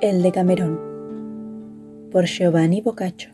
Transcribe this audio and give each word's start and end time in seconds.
El 0.00 0.22
de 0.22 0.30
Camerón 0.30 0.78
por 2.12 2.26
Giovanni 2.26 2.80
Boccaccio 2.80 3.30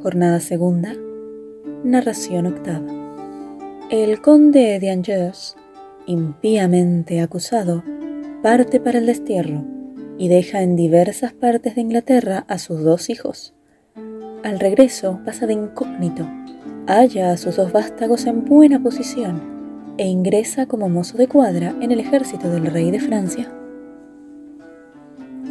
Jornada 0.00 0.38
segunda 0.38 0.94
Narración 1.82 2.46
octava 2.46 2.86
El 3.90 4.22
conde 4.22 4.78
de 4.78 4.90
Angers, 4.90 5.56
impíamente 6.06 7.20
acusado, 7.20 7.82
parte 8.44 8.78
para 8.78 9.00
el 9.00 9.06
destierro 9.06 9.64
y 10.18 10.28
deja 10.28 10.62
en 10.62 10.76
diversas 10.76 11.32
partes 11.32 11.74
de 11.74 11.80
Inglaterra 11.80 12.44
a 12.46 12.58
sus 12.58 12.84
dos 12.84 13.10
hijos. 13.10 13.54
Al 14.44 14.60
regreso 14.60 15.18
pasa 15.24 15.48
de 15.48 15.54
incógnito, 15.54 16.28
halla 16.86 17.32
a 17.32 17.36
sus 17.38 17.56
dos 17.56 17.72
vástagos 17.72 18.24
en 18.26 18.44
buena 18.44 18.80
posición 18.80 19.42
e 19.98 20.06
ingresa 20.06 20.66
como 20.66 20.88
mozo 20.88 21.18
de 21.18 21.26
cuadra 21.26 21.74
en 21.80 21.90
el 21.90 21.98
ejército 21.98 22.48
del 22.50 22.66
rey 22.66 22.92
de 22.92 23.00
Francia. 23.00 23.52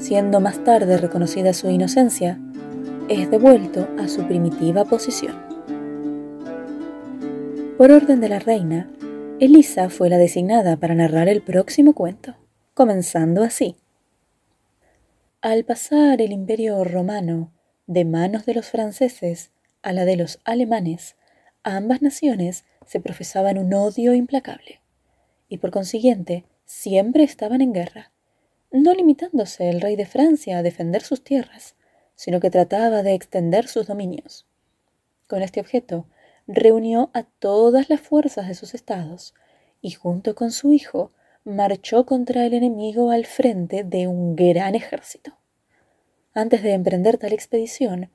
Siendo 0.08 0.40
más 0.40 0.64
tarde 0.64 0.96
reconocida 0.96 1.52
su 1.52 1.70
inocencia, 1.70 2.40
es 3.10 3.30
devuelto 3.30 3.90
a 4.00 4.08
su 4.08 4.26
primitiva 4.26 4.86
posición. 4.86 5.36
Por 7.78 7.92
orden 7.92 8.22
de 8.22 8.30
la 8.30 8.40
reina, 8.40 8.90
Elisa 9.42 9.90
fue 9.90 10.10
la 10.10 10.18
designada 10.18 10.78
para 10.78 10.96
narrar 10.96 11.28
el 11.28 11.42
próximo 11.42 11.94
cuento, 11.94 12.38
comenzando 12.74 13.44
así. 13.44 13.76
Al 15.42 15.66
pasar 15.66 16.22
el 16.22 16.32
imperio 16.32 16.86
romano 16.86 17.52
de 17.86 18.05
manos 18.05 18.46
de 18.46 18.54
los 18.54 18.68
franceses 18.68 19.52
a 19.82 19.92
la 19.92 20.05
de 20.05 20.16
los 20.16 20.40
alemanes, 20.46 21.18
ambas 21.64 22.02
naciones 22.02 22.64
se 22.86 23.02
profesaban 23.02 23.58
un 23.58 23.74
odio 23.74 24.14
implacable, 24.14 24.80
y 25.50 25.58
por 25.58 25.72
consiguiente 25.72 26.46
siempre 26.64 27.24
estaban 27.24 27.60
en 27.60 27.74
guerra, 27.74 28.14
no 28.84 28.94
limitándose 28.94 29.70
el 29.70 29.81
rey 29.81 29.96
de 29.96 30.05
Francia 30.05 30.57
a 30.57 30.63
defender 30.63 31.02
sus 31.02 31.24
tierras, 31.24 31.76
sino 32.15 32.40
que 32.40 32.49
trataba 32.49 33.04
de 33.04 33.13
extender 33.13 33.68
sus 33.68 33.88
dominios. 33.88 34.46
Con 35.27 35.41
este 35.41 35.60
objeto, 35.60 36.07
reunió 36.48 37.12
a 37.13 37.24
todas 37.24 37.90
las 37.90 38.02
fuerzas 38.02 38.48
de 38.48 38.55
sus 38.55 38.74
estados 38.74 39.34
y 39.82 39.91
junto 39.91 40.35
con 40.35 40.52
su 40.52 40.71
hijo 40.71 41.12
marchó 41.43 42.05
contra 42.05 42.46
el 42.46 42.54
enemigo 42.54 43.12
al 43.12 43.26
frente 43.26 43.84
de 43.84 44.07
un 44.07 44.35
gran 44.35 44.76
ejército. 44.76 45.37
Antes 46.34 46.63
de 46.63 46.74
emprender 46.74 47.18
tal 47.18 47.34
expedición, 47.34 48.12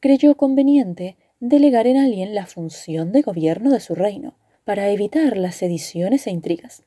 creyó 0.00 0.36
conveniente 0.36 1.16
delegar 1.40 1.86
en 1.86 1.96
alguien 1.96 2.34
la 2.34 2.46
función 2.46 3.12
de 3.12 3.22
gobierno 3.22 3.70
de 3.70 3.80
su 3.80 3.94
reino, 3.94 4.36
para 4.64 4.90
evitar 4.90 5.36
las 5.36 5.54
sediciones 5.54 6.26
e 6.26 6.30
intrigas. 6.30 6.82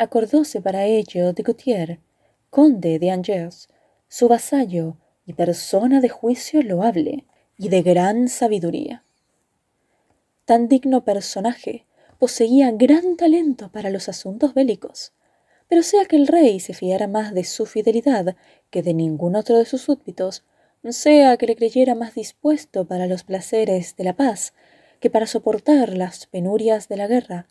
Acordóse 0.00 0.60
para 0.60 0.84
ello 0.84 1.32
de 1.32 1.42
Gautier, 1.44 2.00
conde 2.50 2.98
de 2.98 3.10
Angers, 3.10 3.68
su 4.08 4.28
vasallo 4.28 4.96
y 5.26 5.34
persona 5.34 6.00
de 6.00 6.08
juicio 6.08 6.62
loable 6.62 7.24
y 7.58 7.68
de 7.68 7.82
gran 7.82 8.28
sabiduría. 8.28 9.04
Tan 10.44 10.68
digno 10.68 11.04
personaje 11.04 11.84
poseía 12.18 12.70
gran 12.72 13.16
talento 13.16 13.70
para 13.70 13.90
los 13.90 14.08
asuntos 14.08 14.54
bélicos, 14.54 15.12
pero 15.68 15.82
sea 15.82 16.06
que 16.06 16.16
el 16.16 16.26
rey 16.26 16.60
se 16.60 16.72
fiara 16.72 17.06
más 17.06 17.34
de 17.34 17.44
su 17.44 17.66
fidelidad 17.66 18.36
que 18.70 18.82
de 18.82 18.94
ningún 18.94 19.36
otro 19.36 19.58
de 19.58 19.66
sus 19.66 19.82
súbditos, 19.82 20.44
sea 20.88 21.36
que 21.36 21.46
le 21.46 21.56
creyera 21.56 21.94
más 21.94 22.14
dispuesto 22.14 22.86
para 22.86 23.06
los 23.06 23.24
placeres 23.24 23.96
de 23.96 24.04
la 24.04 24.16
paz 24.16 24.54
que 25.00 25.10
para 25.10 25.26
soportar 25.26 25.96
las 25.96 26.26
penurias 26.26 26.88
de 26.88 26.96
la 26.96 27.06
guerra, 27.06 27.46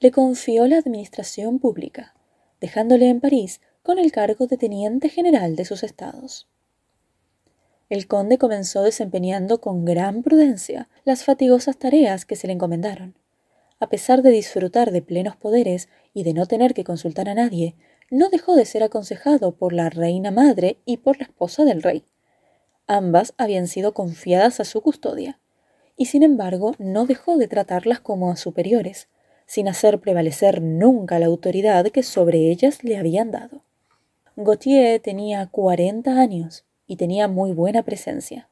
le 0.00 0.10
confió 0.10 0.66
la 0.66 0.78
administración 0.78 1.58
pública, 1.58 2.14
dejándole 2.60 3.08
en 3.08 3.20
París 3.20 3.60
con 3.82 3.98
el 3.98 4.12
cargo 4.12 4.46
de 4.46 4.56
teniente 4.56 5.08
general 5.08 5.56
de 5.56 5.64
sus 5.64 5.82
estados. 5.82 6.46
El 7.88 8.06
conde 8.06 8.38
comenzó 8.38 8.82
desempeñando 8.82 9.60
con 9.60 9.84
gran 9.84 10.22
prudencia 10.22 10.88
las 11.04 11.24
fatigosas 11.24 11.76
tareas 11.76 12.24
que 12.24 12.36
se 12.36 12.46
le 12.46 12.52
encomendaron. 12.52 13.14
A 13.80 13.88
pesar 13.88 14.22
de 14.22 14.30
disfrutar 14.30 14.92
de 14.92 15.02
plenos 15.02 15.36
poderes 15.36 15.88
y 16.14 16.22
de 16.22 16.34
no 16.34 16.46
tener 16.46 16.74
que 16.74 16.84
consultar 16.84 17.28
a 17.28 17.34
nadie, 17.34 17.74
no 18.10 18.28
dejó 18.28 18.54
de 18.54 18.64
ser 18.64 18.82
aconsejado 18.82 19.52
por 19.52 19.72
la 19.72 19.88
reina 19.88 20.30
madre 20.30 20.78
y 20.84 20.98
por 20.98 21.18
la 21.18 21.24
esposa 21.24 21.64
del 21.64 21.82
rey. 21.82 22.04
Ambas 22.86 23.34
habían 23.38 23.66
sido 23.66 23.94
confiadas 23.94 24.60
a 24.60 24.64
su 24.64 24.82
custodia, 24.82 25.40
y 25.96 26.06
sin 26.06 26.22
embargo 26.22 26.74
no 26.78 27.06
dejó 27.06 27.38
de 27.38 27.48
tratarlas 27.48 28.00
como 28.00 28.30
a 28.30 28.36
superiores, 28.36 29.08
sin 29.46 29.68
hacer 29.68 30.00
prevalecer 30.00 30.60
nunca 30.62 31.18
la 31.18 31.26
autoridad 31.26 31.86
que 31.86 32.02
sobre 32.02 32.50
ellas 32.50 32.84
le 32.84 32.96
habían 32.96 33.30
dado. 33.30 33.62
Gautier 34.44 35.00
tenía 35.00 35.46
cuarenta 35.46 36.20
años 36.20 36.64
y 36.86 36.96
tenía 36.96 37.28
muy 37.28 37.52
buena 37.52 37.82
presencia. 37.82 38.48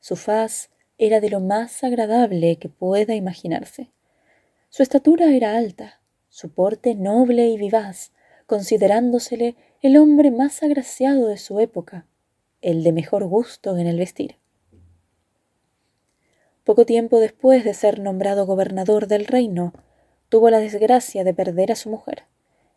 Su 0.00 0.16
faz 0.16 0.70
era 0.98 1.20
de 1.20 1.30
lo 1.30 1.40
más 1.40 1.82
agradable 1.82 2.56
que 2.56 2.68
pueda 2.68 3.14
imaginarse. 3.14 3.90
Su 4.68 4.82
estatura 4.82 5.34
era 5.34 5.56
alta, 5.56 6.00
su 6.28 6.50
porte 6.50 6.94
noble 6.94 7.48
y 7.48 7.56
vivaz, 7.56 8.12
considerándosele 8.46 9.56
el 9.80 9.96
hombre 9.96 10.30
más 10.30 10.62
agraciado 10.62 11.28
de 11.28 11.38
su 11.38 11.58
época, 11.58 12.06
el 12.60 12.82
de 12.82 12.92
mejor 12.92 13.24
gusto 13.26 13.76
en 13.78 13.86
el 13.86 13.98
vestir. 13.98 14.36
Poco 16.64 16.84
tiempo 16.84 17.18
después 17.18 17.64
de 17.64 17.72
ser 17.74 17.98
nombrado 17.98 18.46
gobernador 18.46 19.06
del 19.06 19.26
reino, 19.26 19.72
tuvo 20.28 20.50
la 20.50 20.60
desgracia 20.60 21.24
de 21.24 21.34
perder 21.34 21.72
a 21.72 21.76
su 21.76 21.88
mujer 21.88 22.24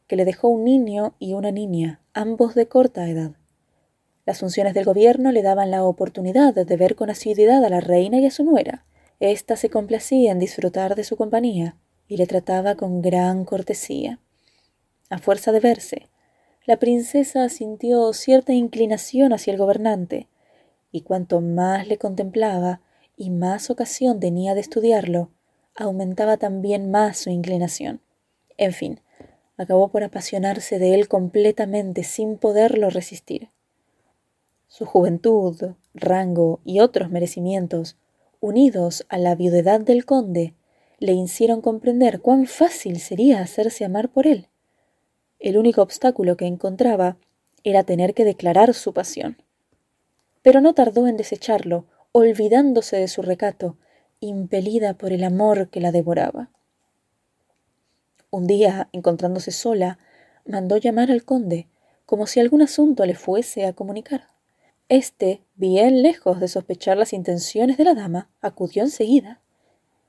que 0.08 0.16
le 0.16 0.26
dejó 0.26 0.48
un 0.48 0.64
niño 0.64 1.14
y 1.20 1.34
una 1.34 1.52
niña, 1.52 2.02
ambos 2.14 2.56
de 2.56 2.68
corta 2.68 3.08
edad. 3.08 3.32
Las 4.26 4.40
funciones 4.40 4.74
del 4.74 4.86
gobierno 4.86 5.32
le 5.32 5.42
daban 5.42 5.72
la 5.72 5.84
oportunidad 5.84 6.54
de 6.54 6.78
ver 6.78 6.96
con 6.96 7.10
asiduidad 7.10 7.64
a 7.64 7.70
la 7.70 7.80
reina 7.80 8.18
y 8.18 8.26
a 8.26 8.32
su 8.32 8.44
nuera. 8.44 8.86
Esta 9.20 9.56
se 9.56 9.70
complacía 9.70 10.32
en 10.32 10.40
disfrutar 10.40 10.96
de 10.96 11.04
su 11.04 11.16
compañía 11.16 11.78
y 12.08 12.18
le 12.18 12.28
trataba 12.28 12.76
con 12.76 13.02
gran 13.02 13.46
cortesía. 13.46 14.20
A 15.10 15.18
fuerza 15.18 15.52
de 15.52 15.60
verse, 15.60 16.10
la 16.66 16.78
princesa 16.78 17.48
sintió 17.48 18.12
cierta 18.12 18.54
inclinación 18.54 19.32
hacia 19.32 19.54
el 19.54 19.58
gobernante, 19.58 20.28
y 20.92 21.02
cuanto 21.02 21.40
más 21.40 21.88
le 21.88 21.98
contemplaba 21.98 22.82
y 23.16 23.30
más 23.30 23.70
ocasión 23.70 24.20
tenía 24.20 24.54
de 24.54 24.62
estudiarlo, 24.62 25.32
aumentaba 25.76 26.38
también 26.38 26.92
más 26.92 27.20
su 27.20 27.30
inclinación. 27.30 28.02
En 28.58 28.74
fin, 28.74 29.00
acabó 29.58 29.90
por 29.90 30.04
apasionarse 30.04 30.80
de 30.80 30.94
él 30.94 31.08
completamente 31.08 32.04
sin 32.04 32.38
poderlo 32.38 32.90
resistir. 32.90 33.50
Su 34.68 34.86
juventud, 34.86 35.74
rango 35.94 36.60
y 36.64 36.80
otros 36.80 37.10
merecimientos, 37.10 37.98
unidos 38.40 39.06
a 39.10 39.18
la 39.18 39.36
viudedad 39.36 39.80
del 39.80 40.06
conde, 40.06 40.54
le 41.00 41.14
hicieron 41.14 41.62
comprender 41.62 42.22
cuán 42.22 42.48
fácil 42.48 43.00
sería 43.00 43.42
hacerse 43.42 43.86
amar 43.86 44.10
por 44.10 44.28
él. 44.28 44.48
El 45.40 45.58
único 45.58 45.82
obstáculo 45.82 46.38
que 46.38 46.46
encontraba 46.46 47.18
era 47.64 47.84
tener 47.84 48.14
que 48.14 48.26
declarar 48.26 48.74
su 48.74 48.94
pasión. 48.94 49.38
Pero 50.42 50.62
no 50.62 50.74
tardó 50.74 51.08
en 51.08 51.18
desecharlo, 51.18 51.86
olvidándose 52.12 52.98
de 52.98 53.08
su 53.08 53.22
recato, 53.22 53.78
impelida 54.20 54.96
por 54.96 55.14
el 55.14 55.24
amor 55.24 55.70
que 55.70 55.82
la 55.82 55.92
devoraba. 55.92 56.50
Un 58.30 58.46
día, 58.46 58.90
encontrándose 58.92 59.52
sola, 59.52 60.00
mandó 60.46 60.78
llamar 60.78 61.12
al 61.12 61.24
conde, 61.24 61.68
como 62.06 62.28
si 62.28 62.40
algún 62.40 62.62
asunto 62.62 63.06
le 63.06 63.16
fuese 63.16 63.66
a 63.66 63.74
comunicar. 63.74 64.28
Este, 64.90 65.42
bien 65.56 66.02
lejos 66.02 66.40
de 66.40 66.48
sospechar 66.48 66.98
las 66.98 67.14
intenciones 67.14 67.78
de 67.78 67.84
la 67.84 67.94
dama, 67.94 68.30
acudió 68.42 68.84
enseguida. 68.84 69.42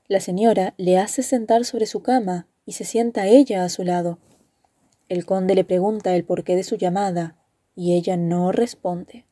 La 0.07 0.19
señora 0.19 0.73
le 0.77 0.97
hace 0.97 1.23
sentar 1.23 1.65
sobre 1.65 1.85
su 1.85 2.01
cama 2.01 2.47
y 2.65 2.73
se 2.73 2.83
sienta 2.83 3.27
ella 3.27 3.63
a 3.63 3.69
su 3.69 3.83
lado. 3.83 4.19
El 5.07 5.25
conde 5.25 5.55
le 5.55 5.63
pregunta 5.63 6.15
el 6.15 6.23
porqué 6.23 6.55
de 6.55 6.63
su 6.63 6.75
llamada 6.75 7.35
y 7.75 7.93
ella 7.93 8.17
no 8.17 8.51
responde. 8.51 9.25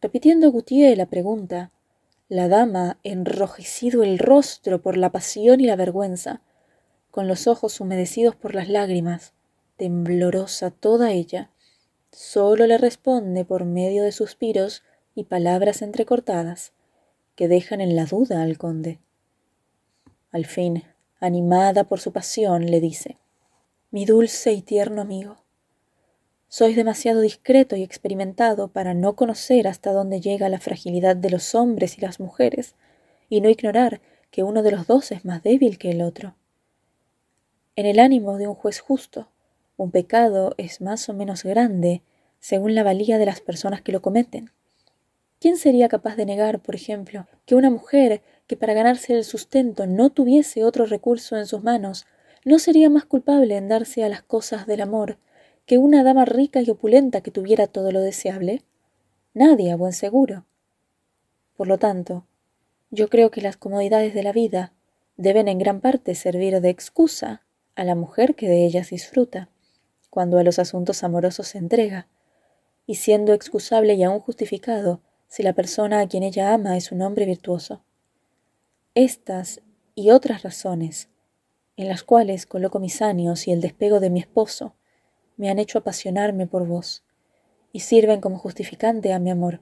Repitiendo 0.00 0.50
Gutiérrez 0.50 0.98
la 0.98 1.06
pregunta, 1.06 1.72
la 2.28 2.48
dama, 2.48 2.98
enrojecido 3.02 4.02
el 4.02 4.18
rostro 4.18 4.82
por 4.82 4.96
la 4.96 5.10
pasión 5.10 5.60
y 5.60 5.66
la 5.66 5.76
vergüenza, 5.76 6.42
con 7.14 7.28
los 7.28 7.46
ojos 7.46 7.80
humedecidos 7.80 8.34
por 8.34 8.56
las 8.56 8.68
lágrimas, 8.68 9.34
temblorosa 9.76 10.72
toda 10.72 11.12
ella, 11.12 11.48
sólo 12.10 12.66
le 12.66 12.76
responde 12.76 13.44
por 13.44 13.64
medio 13.64 14.02
de 14.02 14.10
suspiros 14.10 14.82
y 15.14 15.22
palabras 15.22 15.80
entrecortadas 15.80 16.72
que 17.36 17.46
dejan 17.46 17.80
en 17.80 17.94
la 17.94 18.06
duda 18.06 18.42
al 18.42 18.58
conde. 18.58 18.98
Al 20.32 20.44
fin, 20.44 20.82
animada 21.20 21.84
por 21.84 22.00
su 22.00 22.10
pasión, 22.10 22.66
le 22.66 22.80
dice 22.80 23.16
Mi 23.92 24.06
dulce 24.06 24.52
y 24.52 24.60
tierno 24.60 25.00
amigo, 25.00 25.36
sois 26.48 26.74
demasiado 26.74 27.20
discreto 27.20 27.76
y 27.76 27.84
experimentado 27.84 28.72
para 28.72 28.92
no 28.92 29.14
conocer 29.14 29.68
hasta 29.68 29.92
dónde 29.92 30.20
llega 30.20 30.48
la 30.48 30.58
fragilidad 30.58 31.14
de 31.14 31.30
los 31.30 31.54
hombres 31.54 31.96
y 31.96 32.00
las 32.00 32.18
mujeres, 32.18 32.74
y 33.28 33.40
no 33.40 33.48
ignorar 33.48 34.00
que 34.32 34.42
uno 34.42 34.64
de 34.64 34.72
los 34.72 34.88
dos 34.88 35.12
es 35.12 35.24
más 35.24 35.44
débil 35.44 35.78
que 35.78 35.92
el 35.92 36.02
otro. 36.02 36.34
En 37.76 37.86
el 37.86 37.98
ánimo 37.98 38.38
de 38.38 38.46
un 38.46 38.54
juez 38.54 38.78
justo, 38.78 39.28
un 39.76 39.90
pecado 39.90 40.54
es 40.58 40.80
más 40.80 41.08
o 41.08 41.14
menos 41.14 41.42
grande 41.42 42.02
según 42.38 42.74
la 42.76 42.84
valía 42.84 43.18
de 43.18 43.26
las 43.26 43.40
personas 43.40 43.82
que 43.82 43.90
lo 43.90 44.00
cometen. 44.00 44.50
¿Quién 45.40 45.56
sería 45.56 45.88
capaz 45.88 46.14
de 46.14 46.24
negar, 46.24 46.60
por 46.60 46.76
ejemplo, 46.76 47.26
que 47.46 47.56
una 47.56 47.70
mujer 47.70 48.22
que 48.46 48.56
para 48.56 48.74
ganarse 48.74 49.14
el 49.14 49.24
sustento 49.24 49.86
no 49.86 50.10
tuviese 50.10 50.62
otro 50.62 50.86
recurso 50.86 51.36
en 51.36 51.46
sus 51.46 51.64
manos, 51.64 52.06
no 52.44 52.60
sería 52.60 52.90
más 52.90 53.06
culpable 53.06 53.56
en 53.56 53.68
darse 53.68 54.04
a 54.04 54.08
las 54.08 54.22
cosas 54.22 54.66
del 54.66 54.80
amor 54.80 55.18
que 55.66 55.78
una 55.78 56.04
dama 56.04 56.26
rica 56.26 56.60
y 56.60 56.70
opulenta 56.70 57.22
que 57.22 57.30
tuviera 57.30 57.66
todo 57.66 57.90
lo 57.90 58.00
deseable? 58.02 58.62
Nadie, 59.32 59.72
a 59.72 59.76
buen 59.76 59.94
seguro. 59.94 60.44
Por 61.56 61.66
lo 61.66 61.78
tanto, 61.78 62.26
yo 62.90 63.08
creo 63.08 63.30
que 63.30 63.40
las 63.40 63.56
comodidades 63.56 64.14
de 64.14 64.22
la 64.22 64.32
vida 64.32 64.72
deben 65.16 65.48
en 65.48 65.58
gran 65.58 65.80
parte 65.80 66.14
servir 66.14 66.60
de 66.60 66.68
excusa 66.68 67.43
a 67.76 67.84
la 67.84 67.94
mujer 67.94 68.34
que 68.34 68.48
de 68.48 68.64
ellas 68.64 68.90
disfruta, 68.90 69.48
cuando 70.10 70.38
a 70.38 70.42
los 70.44 70.58
asuntos 70.58 71.02
amorosos 71.02 71.48
se 71.48 71.58
entrega, 71.58 72.08
y 72.86 72.96
siendo 72.96 73.32
excusable 73.32 73.94
y 73.94 74.02
aún 74.02 74.20
justificado 74.20 75.00
si 75.26 75.42
la 75.42 75.52
persona 75.52 76.00
a 76.00 76.06
quien 76.06 76.22
ella 76.22 76.52
ama 76.52 76.76
es 76.76 76.92
un 76.92 77.02
hombre 77.02 77.26
virtuoso. 77.26 77.82
Estas 78.94 79.60
y 79.94 80.10
otras 80.10 80.42
razones, 80.42 81.08
en 81.76 81.88
las 81.88 82.04
cuales 82.04 82.46
coloco 82.46 82.78
mis 82.78 83.02
años 83.02 83.48
y 83.48 83.52
el 83.52 83.60
despego 83.60 83.98
de 83.98 84.10
mi 84.10 84.20
esposo, 84.20 84.76
me 85.36 85.50
han 85.50 85.58
hecho 85.58 85.78
apasionarme 85.78 86.46
por 86.46 86.66
vos, 86.66 87.02
y 87.72 87.80
sirven 87.80 88.20
como 88.20 88.38
justificante 88.38 89.12
a 89.12 89.18
mi 89.18 89.30
amor. 89.30 89.60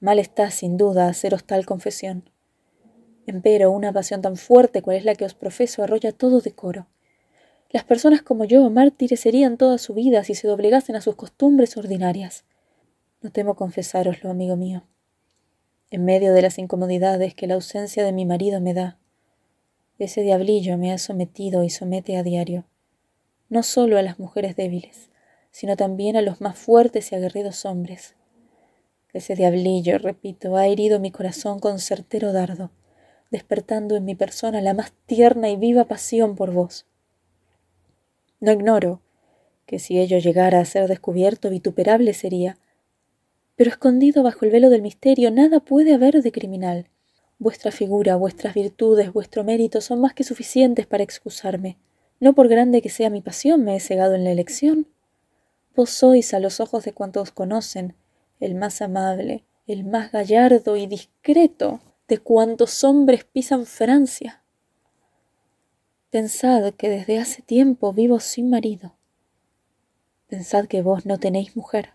Mal 0.00 0.18
está, 0.18 0.50
sin 0.50 0.76
duda, 0.76 1.08
haceros 1.08 1.44
tal 1.44 1.64
confesión. 1.64 2.28
Empero 3.26 3.70
una 3.70 3.92
pasión 3.92 4.20
tan 4.22 4.36
fuerte 4.36 4.82
cual 4.82 4.96
es 4.96 5.04
la 5.04 5.14
que 5.14 5.24
os 5.24 5.34
profeso 5.34 5.82
arrolla 5.82 6.12
todo 6.12 6.40
decoro. 6.40 6.86
Las 7.70 7.84
personas 7.84 8.22
como 8.22 8.44
yo, 8.44 8.68
mártires 8.70 9.20
serían 9.20 9.56
toda 9.56 9.78
su 9.78 9.94
vida 9.94 10.22
si 10.24 10.34
se 10.34 10.46
doblegasen 10.46 10.94
a 10.94 11.00
sus 11.00 11.16
costumbres 11.16 11.76
ordinarias. 11.76 12.44
No 13.22 13.32
temo 13.32 13.56
confesároslo, 13.56 14.30
amigo 14.30 14.56
mío. 14.56 14.84
En 15.90 16.04
medio 16.04 16.34
de 16.34 16.42
las 16.42 16.58
incomodidades 16.58 17.34
que 17.34 17.46
la 17.46 17.54
ausencia 17.54 18.04
de 18.04 18.12
mi 18.12 18.26
marido 18.26 18.60
me 18.60 18.74
da, 18.74 18.98
ese 19.98 20.22
diablillo 20.22 20.76
me 20.76 20.92
ha 20.92 20.98
sometido 20.98 21.62
y 21.62 21.70
somete 21.70 22.16
a 22.16 22.24
diario, 22.24 22.66
no 23.48 23.62
solo 23.62 23.96
a 23.96 24.02
las 24.02 24.18
mujeres 24.18 24.56
débiles, 24.56 25.08
sino 25.52 25.76
también 25.76 26.16
a 26.16 26.22
los 26.22 26.40
más 26.40 26.58
fuertes 26.58 27.12
y 27.12 27.14
aguerridos 27.14 27.64
hombres. 27.64 28.16
Ese 29.12 29.36
diablillo, 29.36 29.98
repito, 29.98 30.56
ha 30.56 30.66
herido 30.66 30.98
mi 30.98 31.12
corazón 31.12 31.60
con 31.60 31.78
certero 31.78 32.32
dardo, 32.32 32.72
despertando 33.34 33.96
en 33.96 34.04
mi 34.04 34.14
persona 34.14 34.60
la 34.60 34.74
más 34.74 34.92
tierna 35.06 35.50
y 35.50 35.56
viva 35.56 35.86
pasión 35.86 36.36
por 36.36 36.52
vos. 36.52 36.86
No 38.38 38.52
ignoro 38.52 39.00
que 39.66 39.80
si 39.80 39.98
ello 39.98 40.18
llegara 40.18 40.60
a 40.60 40.64
ser 40.64 40.86
descubierto 40.86 41.50
vituperable 41.50 42.14
sería, 42.14 42.58
pero 43.56 43.70
escondido 43.70 44.22
bajo 44.22 44.44
el 44.44 44.52
velo 44.52 44.70
del 44.70 44.82
misterio 44.82 45.32
nada 45.32 45.58
puede 45.58 45.94
haber 45.94 46.22
de 46.22 46.30
criminal. 46.30 46.86
Vuestra 47.40 47.72
figura, 47.72 48.14
vuestras 48.14 48.54
virtudes, 48.54 49.12
vuestro 49.12 49.42
mérito 49.42 49.80
son 49.80 50.00
más 50.00 50.14
que 50.14 50.22
suficientes 50.22 50.86
para 50.86 51.02
excusarme. 51.02 51.76
No 52.20 52.34
por 52.34 52.46
grande 52.46 52.82
que 52.82 52.88
sea 52.88 53.10
mi 53.10 53.20
pasión 53.20 53.64
me 53.64 53.74
he 53.74 53.80
cegado 53.80 54.14
en 54.14 54.22
la 54.22 54.30
elección. 54.30 54.86
Vos 55.74 55.90
sois 55.90 56.32
a 56.34 56.38
los 56.38 56.60
ojos 56.60 56.84
de 56.84 56.92
cuantos 56.92 57.24
os 57.24 57.30
conocen 57.32 57.96
el 58.38 58.54
más 58.54 58.80
amable, 58.80 59.42
el 59.66 59.82
más 59.82 60.12
gallardo 60.12 60.76
y 60.76 60.86
discreto 60.86 61.80
de 62.06 62.18
cuantos 62.18 62.84
hombres 62.84 63.24
pisan 63.24 63.64
Francia. 63.64 64.42
Pensad 66.10 66.74
que 66.74 66.90
desde 66.90 67.18
hace 67.18 67.40
tiempo 67.40 67.94
vivo 67.94 68.20
sin 68.20 68.50
marido. 68.50 68.94
Pensad 70.28 70.66
que 70.66 70.82
vos 70.82 71.06
no 71.06 71.18
tenéis 71.18 71.56
mujer. 71.56 71.94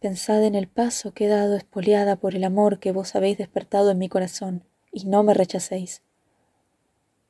Pensad 0.00 0.42
en 0.44 0.54
el 0.54 0.66
paso 0.66 1.12
que 1.12 1.26
he 1.26 1.28
dado 1.28 1.56
espoliada 1.56 2.16
por 2.16 2.34
el 2.34 2.42
amor 2.42 2.78
que 2.78 2.90
vos 2.90 3.14
habéis 3.14 3.36
despertado 3.36 3.90
en 3.90 3.98
mi 3.98 4.08
corazón, 4.08 4.64
y 4.90 5.04
no 5.04 5.22
me 5.22 5.34
rechacéis. 5.34 6.02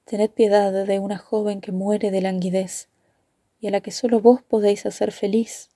Tened 0.04 0.30
piedad 0.30 0.86
de 0.86 0.98
una 1.00 1.18
joven 1.18 1.60
que 1.60 1.72
muere 1.72 2.12
de 2.12 2.20
languidez, 2.20 2.88
y 3.58 3.66
a 3.66 3.70
la 3.72 3.80
que 3.80 3.90
solo 3.90 4.20
vos 4.20 4.42
podéis 4.42 4.86
hacer 4.86 5.10
feliz. 5.10 5.70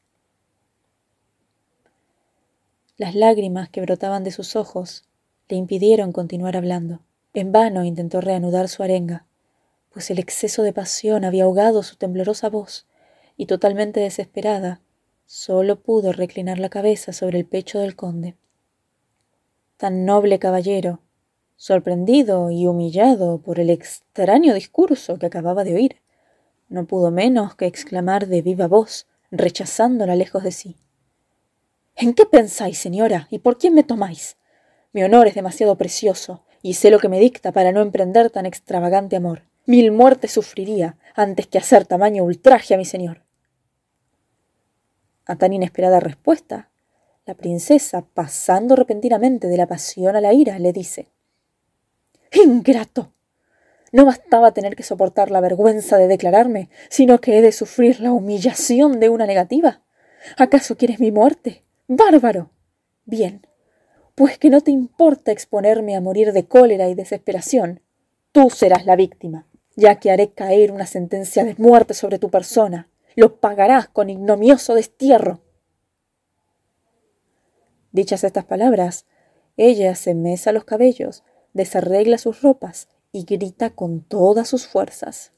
Las 2.96 3.16
lágrimas 3.16 3.69
que 3.69 3.81
brotaban 3.81 4.22
de 4.22 4.31
sus 4.31 4.54
ojos 4.54 5.07
le 5.49 5.56
impidieron 5.56 6.12
continuar 6.12 6.56
hablando. 6.56 7.00
En 7.35 7.53
vano 7.53 7.85
intentó 7.85 8.21
reanudar 8.21 8.69
su 8.69 8.83
arenga, 8.83 9.27
pues 9.91 10.11
el 10.11 10.19
exceso 10.19 10.62
de 10.62 10.73
pasión 10.73 11.25
había 11.25 11.45
ahogado 11.45 11.83
su 11.83 11.97
temblorosa 11.97 12.49
voz, 12.49 12.87
y 13.37 13.47
totalmente 13.47 14.00
desesperada, 14.00 14.81
Solo 15.31 15.83
pudo 15.83 16.15
reclinar 16.15 16.59
la 16.59 16.71
cabeza 16.71 17.12
sobre 17.12 17.39
el 17.39 17.45
pecho 17.45 17.81
del 17.81 17.97
conde. 17.97 18.35
Tan 19.77 20.06
noble 20.06 20.39
caballero, 20.39 21.00
sorprendido 21.55 22.50
y 22.50 22.67
humillado 22.67 23.37
por 23.37 23.61
el 23.61 23.69
extraño 23.69 24.55
discurso 24.55 25.19
que 25.19 25.27
acababa 25.27 25.65
de 25.65 25.75
oír, 25.75 25.97
no 26.71 26.87
pudo 26.87 27.11
menos 27.11 27.55
que 27.56 27.67
exclamar 27.67 28.27
de 28.27 28.41
viva 28.41 28.69
voz, 28.69 29.06
rechazándola 29.31 30.17
lejos 30.17 30.45
de 30.45 30.50
sí. 30.50 30.77
¿En 31.95 32.15
qué 32.15 32.25
pensáis, 32.25 32.79
señora? 32.79 33.29
¿Y 33.31 33.41
por 33.41 33.59
quién 33.59 33.75
me 33.75 33.83
tomáis? 33.83 34.39
Mi 34.93 35.02
honor 35.02 35.26
es 35.26 35.35
demasiado 35.35 35.76
precioso, 35.76 36.44
y 36.62 36.75
sé 36.75 36.90
lo 36.90 36.99
que 36.99 37.08
me 37.08 37.20
dicta 37.20 37.52
para 37.52 37.73
no 37.73 37.82
emprender 37.82 38.31
tan 38.31 38.46
extravagante 38.46 39.17
amor. 39.17 39.43
Mil 39.67 39.93
muertes 39.93 40.32
sufriría 40.32 40.96
antes 41.14 41.46
que 41.46 41.58
hacer 41.58 41.87
tamaño 41.87 42.25
ultraje 42.25 42.75
a 42.75 42.79
mi 42.79 42.85
señor. 42.85 43.23
A 45.26 45.37
tan 45.37 45.52
inesperada 45.52 46.00
respuesta, 46.00 46.70
la 47.26 47.35
princesa, 47.35 48.06
pasando 48.14 48.76
repentinamente 48.76 49.49
de 49.49 49.56
la 49.58 49.67
pasión 49.67 50.17
a 50.17 50.23
la 50.23 50.32
ira, 50.32 50.58
le 50.58 50.73
dice 50.73 51.08
Ingrato. 52.32 53.12
No 53.93 54.05
bastaba 54.06 54.52
tener 54.52 54.76
que 54.76 54.82
soportar 54.82 55.31
la 55.31 55.40
vergüenza 55.40 55.99
de 55.99 56.08
declararme, 56.08 56.70
sino 56.88 57.20
que 57.20 57.38
he 57.38 57.43
de 57.43 57.52
sufrir 57.52 58.00
la 58.00 58.12
humillación 58.12 59.00
de 59.00 59.08
una 59.08 59.26
negativa. 59.26 59.82
¿Acaso 60.37 60.76
quieres 60.76 61.00
mi 61.00 61.12
muerte? 61.12 61.64
Bárbaro. 61.87 62.50
Bien, 63.05 63.46
pues 64.19 64.37
que 64.37 64.50
no 64.50 64.61
te 64.62 64.73
importa 64.73 65.31
exponerme 65.31 65.94
a 65.94 66.00
morir 66.00 66.32
de 66.32 66.44
cólera 66.44 66.88
y 66.88 66.97
desesperación, 66.97 67.81
tú 68.32 68.50
serás 68.50 68.85
la 68.85 68.97
víctima, 68.97 69.47
ya 69.76 70.00
que 70.00 70.11
haré 70.11 70.32
caer 70.32 70.73
una 70.73 70.87
sentencia 70.87 71.44
de 71.44 71.55
muerte 71.56 71.94
sobre 71.94 72.19
tu 72.19 72.29
persona, 72.29 72.88
lo 73.15 73.37
pagarás 73.37 73.87
con 73.87 74.11
ignomioso 74.11 74.75
destierro. 74.75 75.38
Dichas 77.92 78.25
estas 78.25 78.45
palabras, 78.45 79.07
ella 79.57 79.95
se 79.95 80.16
mesa 80.16 80.50
los 80.50 80.64
cabellos, 80.64 81.23
desarregla 81.52 82.19
sus 82.19 82.42
ropas 82.42 82.88
y 83.12 83.23
grita 83.23 83.71
con 83.71 84.00
todas 84.00 84.49
sus 84.49 84.66
fuerzas. 84.66 85.31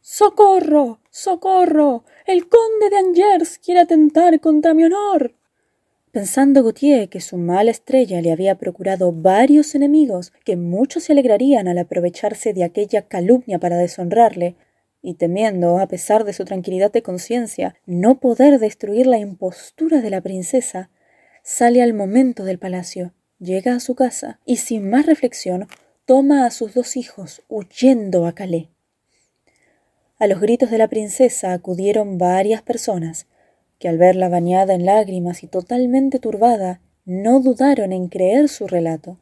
¡Socorro! 0.00 1.00
¡Socorro! 1.10 2.04
El 2.24 2.48
conde 2.48 2.88
de 2.88 2.96
Angers 2.96 3.58
quiere 3.58 3.80
atentar 3.80 4.40
contra 4.40 4.72
mi 4.72 4.84
honor. 4.84 5.34
Pensando 6.12 6.62
Gautier 6.62 7.08
que 7.08 7.22
su 7.22 7.38
mala 7.38 7.70
estrella 7.70 8.20
le 8.20 8.32
había 8.32 8.58
procurado 8.58 9.12
varios 9.12 9.74
enemigos 9.74 10.30
que 10.44 10.56
mucho 10.56 11.00
se 11.00 11.12
alegrarían 11.12 11.68
al 11.68 11.78
aprovecharse 11.78 12.52
de 12.52 12.64
aquella 12.64 13.08
calumnia 13.08 13.58
para 13.58 13.78
deshonrarle, 13.78 14.54
y 15.00 15.14
temiendo, 15.14 15.78
a 15.78 15.88
pesar 15.88 16.24
de 16.24 16.34
su 16.34 16.44
tranquilidad 16.44 16.92
de 16.92 17.02
conciencia, 17.02 17.76
no 17.86 18.20
poder 18.20 18.58
destruir 18.58 19.06
la 19.06 19.16
impostura 19.16 20.02
de 20.02 20.10
la 20.10 20.20
princesa, 20.20 20.90
sale 21.42 21.80
al 21.80 21.94
momento 21.94 22.44
del 22.44 22.58
palacio, 22.58 23.14
llega 23.38 23.74
a 23.74 23.80
su 23.80 23.94
casa 23.94 24.38
y 24.44 24.56
sin 24.56 24.90
más 24.90 25.06
reflexión 25.06 25.66
toma 26.04 26.44
a 26.44 26.50
sus 26.50 26.74
dos 26.74 26.98
hijos, 26.98 27.42
huyendo 27.48 28.26
a 28.26 28.34
Calais. 28.34 28.68
A 30.18 30.26
los 30.26 30.40
gritos 30.40 30.70
de 30.70 30.76
la 30.76 30.88
princesa 30.88 31.54
acudieron 31.54 32.18
varias 32.18 32.60
personas, 32.60 33.26
que 33.82 33.88
al 33.88 33.98
verla 33.98 34.28
bañada 34.28 34.74
en 34.74 34.86
lágrimas 34.86 35.42
y 35.42 35.48
totalmente 35.48 36.20
turbada, 36.20 36.80
no 37.04 37.40
dudaron 37.40 37.92
en 37.92 38.06
creer 38.06 38.48
su 38.48 38.68
relato. 38.68 39.18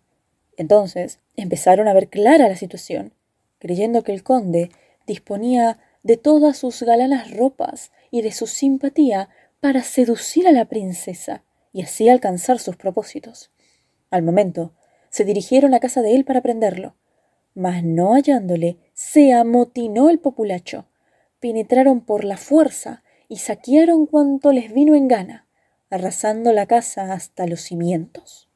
Entonces 0.58 1.18
empezaron 1.34 1.88
a 1.88 1.94
ver 1.94 2.08
clara 2.08 2.46
la 2.46 2.56
situación, 2.56 3.14
creyendo 3.58 4.02
que 4.02 4.12
el 4.12 4.22
conde 4.22 4.68
disponía 5.06 5.78
de 6.02 6.18
todas 6.18 6.58
sus 6.58 6.82
galanas 6.82 7.34
ropas 7.34 7.90
y 8.10 8.20
de 8.20 8.32
su 8.32 8.46
simpatía 8.46 9.30
para 9.60 9.82
seducir 9.82 10.46
a 10.46 10.52
la 10.52 10.66
princesa 10.66 11.42
y 11.72 11.80
así 11.80 12.10
alcanzar 12.10 12.58
sus 12.58 12.76
propósitos. 12.76 13.50
Al 14.10 14.22
momento, 14.22 14.74
se 15.08 15.24
dirigieron 15.24 15.72
a 15.72 15.80
casa 15.80 16.02
de 16.02 16.14
él 16.14 16.26
para 16.26 16.42
prenderlo, 16.42 16.96
mas 17.54 17.82
no 17.82 18.12
hallándole, 18.12 18.76
se 18.92 19.32
amotinó 19.32 20.10
el 20.10 20.18
populacho, 20.18 20.84
penetraron 21.38 22.02
por 22.02 22.24
la 22.24 22.36
fuerza 22.36 23.02
y 23.30 23.36
saquearon 23.36 24.06
cuanto 24.06 24.50
les 24.50 24.74
vino 24.74 24.96
en 24.96 25.06
gana, 25.06 25.46
arrasando 25.88 26.52
la 26.52 26.66
casa 26.66 27.12
hasta 27.12 27.46
los 27.46 27.60
cimientos. 27.60 28.48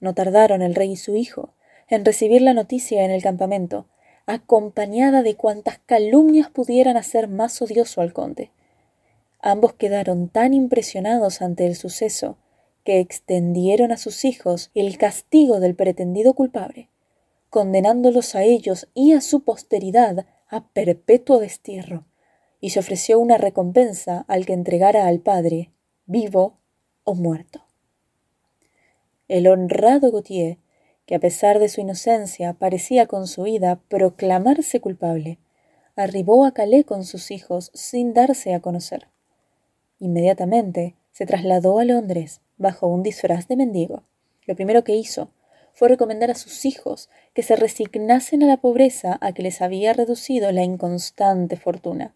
No 0.00 0.14
tardaron 0.14 0.62
el 0.62 0.74
rey 0.74 0.92
y 0.92 0.96
su 0.96 1.14
hijo 1.14 1.54
en 1.88 2.04
recibir 2.04 2.42
la 2.42 2.54
noticia 2.54 3.04
en 3.04 3.12
el 3.12 3.22
campamento, 3.22 3.86
acompañada 4.26 5.22
de 5.22 5.36
cuantas 5.36 5.78
calumnias 5.86 6.50
pudieran 6.50 6.96
hacer 6.96 7.28
más 7.28 7.62
odioso 7.62 8.00
al 8.00 8.12
conde. 8.12 8.50
Ambos 9.40 9.74
quedaron 9.74 10.28
tan 10.28 10.52
impresionados 10.52 11.40
ante 11.40 11.66
el 11.66 11.76
suceso 11.76 12.36
que 12.82 12.98
extendieron 12.98 13.92
a 13.92 13.96
sus 13.96 14.24
hijos 14.24 14.72
el 14.74 14.98
castigo 14.98 15.60
del 15.60 15.76
pretendido 15.76 16.34
culpable, 16.34 16.88
condenándolos 17.48 18.34
a 18.34 18.42
ellos 18.42 18.88
y 18.92 19.12
a 19.12 19.20
su 19.20 19.44
posteridad 19.44 20.26
a 20.48 20.66
perpetuo 20.66 21.38
destierro, 21.38 22.04
y 22.60 22.70
se 22.70 22.80
ofreció 22.80 23.18
una 23.18 23.38
recompensa 23.38 24.24
al 24.28 24.46
que 24.46 24.52
entregara 24.52 25.06
al 25.06 25.20
padre, 25.20 25.70
vivo 26.06 26.58
o 27.04 27.14
muerto. 27.14 27.62
El 29.28 29.46
honrado 29.46 30.10
Gautier, 30.10 30.58
que 31.06 31.14
a 31.14 31.20
pesar 31.20 31.58
de 31.58 31.68
su 31.68 31.80
inocencia 31.80 32.54
parecía 32.54 33.06
con 33.06 33.26
su 33.26 33.46
ida 33.46 33.80
proclamarse 33.88 34.80
culpable, 34.80 35.38
arribó 35.96 36.44
a 36.44 36.52
Calais 36.52 36.84
con 36.84 37.04
sus 37.04 37.30
hijos 37.30 37.70
sin 37.74 38.14
darse 38.14 38.54
a 38.54 38.60
conocer. 38.60 39.08
Inmediatamente 39.98 40.94
se 41.12 41.26
trasladó 41.26 41.78
a 41.78 41.84
Londres 41.84 42.40
bajo 42.56 42.86
un 42.86 43.02
disfraz 43.02 43.48
de 43.48 43.56
mendigo. 43.56 44.04
Lo 44.46 44.54
primero 44.54 44.84
que 44.84 44.96
hizo 44.96 45.30
fue 45.74 45.88
recomendar 45.88 46.30
a 46.30 46.34
sus 46.34 46.64
hijos 46.64 47.08
que 47.34 47.42
se 47.42 47.56
resignasen 47.56 48.42
a 48.42 48.46
la 48.46 48.56
pobreza 48.56 49.18
a 49.20 49.32
que 49.32 49.42
les 49.42 49.60
había 49.60 49.92
reducido 49.92 50.52
la 50.52 50.62
inconstante 50.62 51.56
fortuna, 51.56 52.14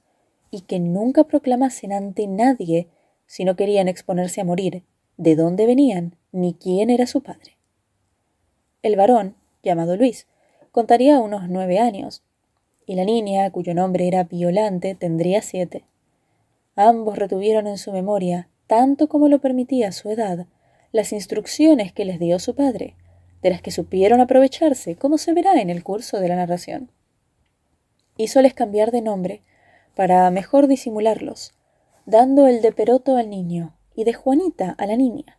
y 0.53 0.61
que 0.61 0.79
nunca 0.79 1.25
proclamasen 1.25 1.93
ante 1.93 2.29
nadie, 2.29 2.87
si 3.27 3.45
no 3.45 3.57
querían 3.57 3.89
exponerse 3.89 4.43
a 4.43 4.45
morir, 4.45 4.85
de 5.17 5.35
dónde 5.35 5.67
venían 5.67 6.15
ni 6.31 6.53
quién 6.53 6.91
era 6.91 7.07
su 7.07 7.23
padre. 7.23 7.57
El 8.83 8.95
varón, 8.95 9.35
llamado 9.63 9.97
Luis, 9.97 10.29
contaría 10.71 11.19
unos 11.21 11.49
nueve 11.49 11.79
años, 11.79 12.23
y 12.87 12.97
la 12.97 13.05
niña, 13.05 13.51
cuyo 13.51 13.75
nombre 13.75 14.07
era 14.07 14.25
Violante, 14.25 14.95
tendría 14.95 15.41
siete. 15.41 15.85
Ambos 16.77 17.17
retuvieron 17.17 17.67
en 17.67 17.79
su 17.79 17.91
memoria, 17.91 18.49
tanto 18.67 19.09
como 19.09 19.29
lo 19.29 19.41
permitía 19.41 19.91
su 19.91 20.11
edad, 20.11 20.47
las 20.93 21.13
instrucciones 21.13 21.93
que 21.93 22.05
les 22.05 22.19
dio 22.19 22.39
su 22.39 22.55
padre, 22.55 22.95
de 23.41 23.49
las 23.49 23.63
que 23.63 23.71
supieron 23.71 24.21
aprovecharse, 24.21 24.97
como 24.97 25.17
se 25.17 25.33
verá 25.33 25.63
en 25.63 25.71
el 25.71 25.83
curso 25.83 26.21
de 26.21 26.29
la 26.29 26.37
narración. 26.37 26.91
Hízoles 28.19 28.53
cambiar 28.53 28.91
de 28.91 29.01
nombre 29.01 29.43
para 29.95 30.31
mejor 30.31 30.67
disimularlos, 30.67 31.55
dando 32.07 32.47
el 32.47 32.63
de 32.63 32.73
Peroto 32.73 33.17
al 33.17 33.31
niño 33.31 33.77
y 33.95 34.05
de 34.05 34.13
Juanita 34.13 34.75
a 34.79 34.87
la 34.87 34.97
niña. 34.97 35.39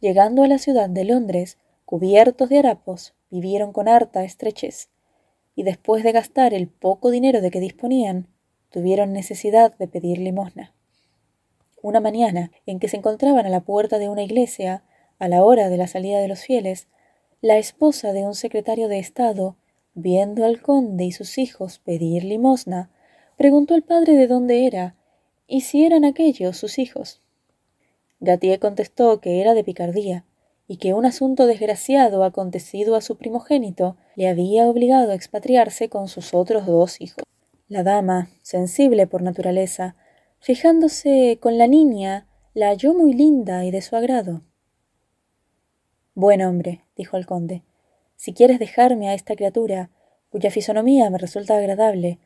Llegando 0.00 0.42
a 0.42 0.48
la 0.48 0.58
ciudad 0.58 0.88
de 0.88 1.04
Londres, 1.04 1.58
cubiertos 1.84 2.48
de 2.48 2.58
harapos, 2.58 3.14
vivieron 3.30 3.72
con 3.72 3.88
harta 3.88 4.24
estrechez, 4.24 4.90
y 5.54 5.64
después 5.64 6.04
de 6.04 6.12
gastar 6.12 6.54
el 6.54 6.68
poco 6.68 7.10
dinero 7.10 7.40
de 7.40 7.50
que 7.50 7.60
disponían, 7.60 8.28
tuvieron 8.70 9.12
necesidad 9.12 9.76
de 9.76 9.88
pedir 9.88 10.18
limosna. 10.18 10.72
Una 11.82 12.00
mañana, 12.00 12.52
en 12.66 12.78
que 12.78 12.88
se 12.88 12.96
encontraban 12.96 13.46
a 13.46 13.50
la 13.50 13.60
puerta 13.60 13.98
de 13.98 14.08
una 14.08 14.22
iglesia, 14.22 14.84
a 15.18 15.28
la 15.28 15.42
hora 15.42 15.68
de 15.68 15.76
la 15.76 15.88
salida 15.88 16.20
de 16.20 16.28
los 16.28 16.40
fieles, 16.40 16.86
la 17.40 17.56
esposa 17.56 18.12
de 18.12 18.24
un 18.24 18.34
secretario 18.34 18.88
de 18.88 18.98
Estado, 18.98 19.56
viendo 19.94 20.44
al 20.44 20.60
conde 20.62 21.04
y 21.04 21.12
sus 21.12 21.38
hijos 21.38 21.78
pedir 21.78 22.24
limosna, 22.24 22.90
preguntó 23.38 23.74
al 23.74 23.82
padre 23.82 24.14
de 24.14 24.26
dónde 24.26 24.66
era 24.66 24.96
y 25.46 25.62
si 25.62 25.84
eran 25.84 26.04
aquellos 26.04 26.56
sus 26.56 26.78
hijos. 26.78 27.22
Gatier 28.18 28.58
contestó 28.58 29.20
que 29.20 29.40
era 29.40 29.54
de 29.54 29.62
picardía 29.62 30.24
y 30.66 30.76
que 30.76 30.92
un 30.92 31.06
asunto 31.06 31.46
desgraciado 31.46 32.24
acontecido 32.24 32.96
a 32.96 33.00
su 33.00 33.16
primogénito 33.16 33.96
le 34.16 34.28
había 34.28 34.66
obligado 34.66 35.12
a 35.12 35.14
expatriarse 35.14 35.88
con 35.88 36.08
sus 36.08 36.34
otros 36.34 36.66
dos 36.66 37.00
hijos. 37.00 37.22
La 37.68 37.84
dama, 37.84 38.28
sensible 38.42 39.06
por 39.06 39.22
naturaleza, 39.22 39.94
fijándose 40.40 41.38
con 41.40 41.58
la 41.58 41.68
niña, 41.68 42.26
la 42.54 42.68
halló 42.68 42.92
muy 42.92 43.12
linda 43.12 43.64
y 43.64 43.70
de 43.70 43.82
su 43.82 43.94
agrado. 43.94 44.42
Buen 46.14 46.42
hombre, 46.42 46.84
dijo 46.96 47.16
el 47.16 47.24
conde, 47.24 47.62
si 48.16 48.34
quieres 48.34 48.58
dejarme 48.58 49.08
a 49.08 49.14
esta 49.14 49.36
criatura, 49.36 49.90
cuya 50.28 50.50
fisonomía 50.50 51.08
me 51.08 51.18
resulta 51.18 51.56
agradable, 51.56 52.18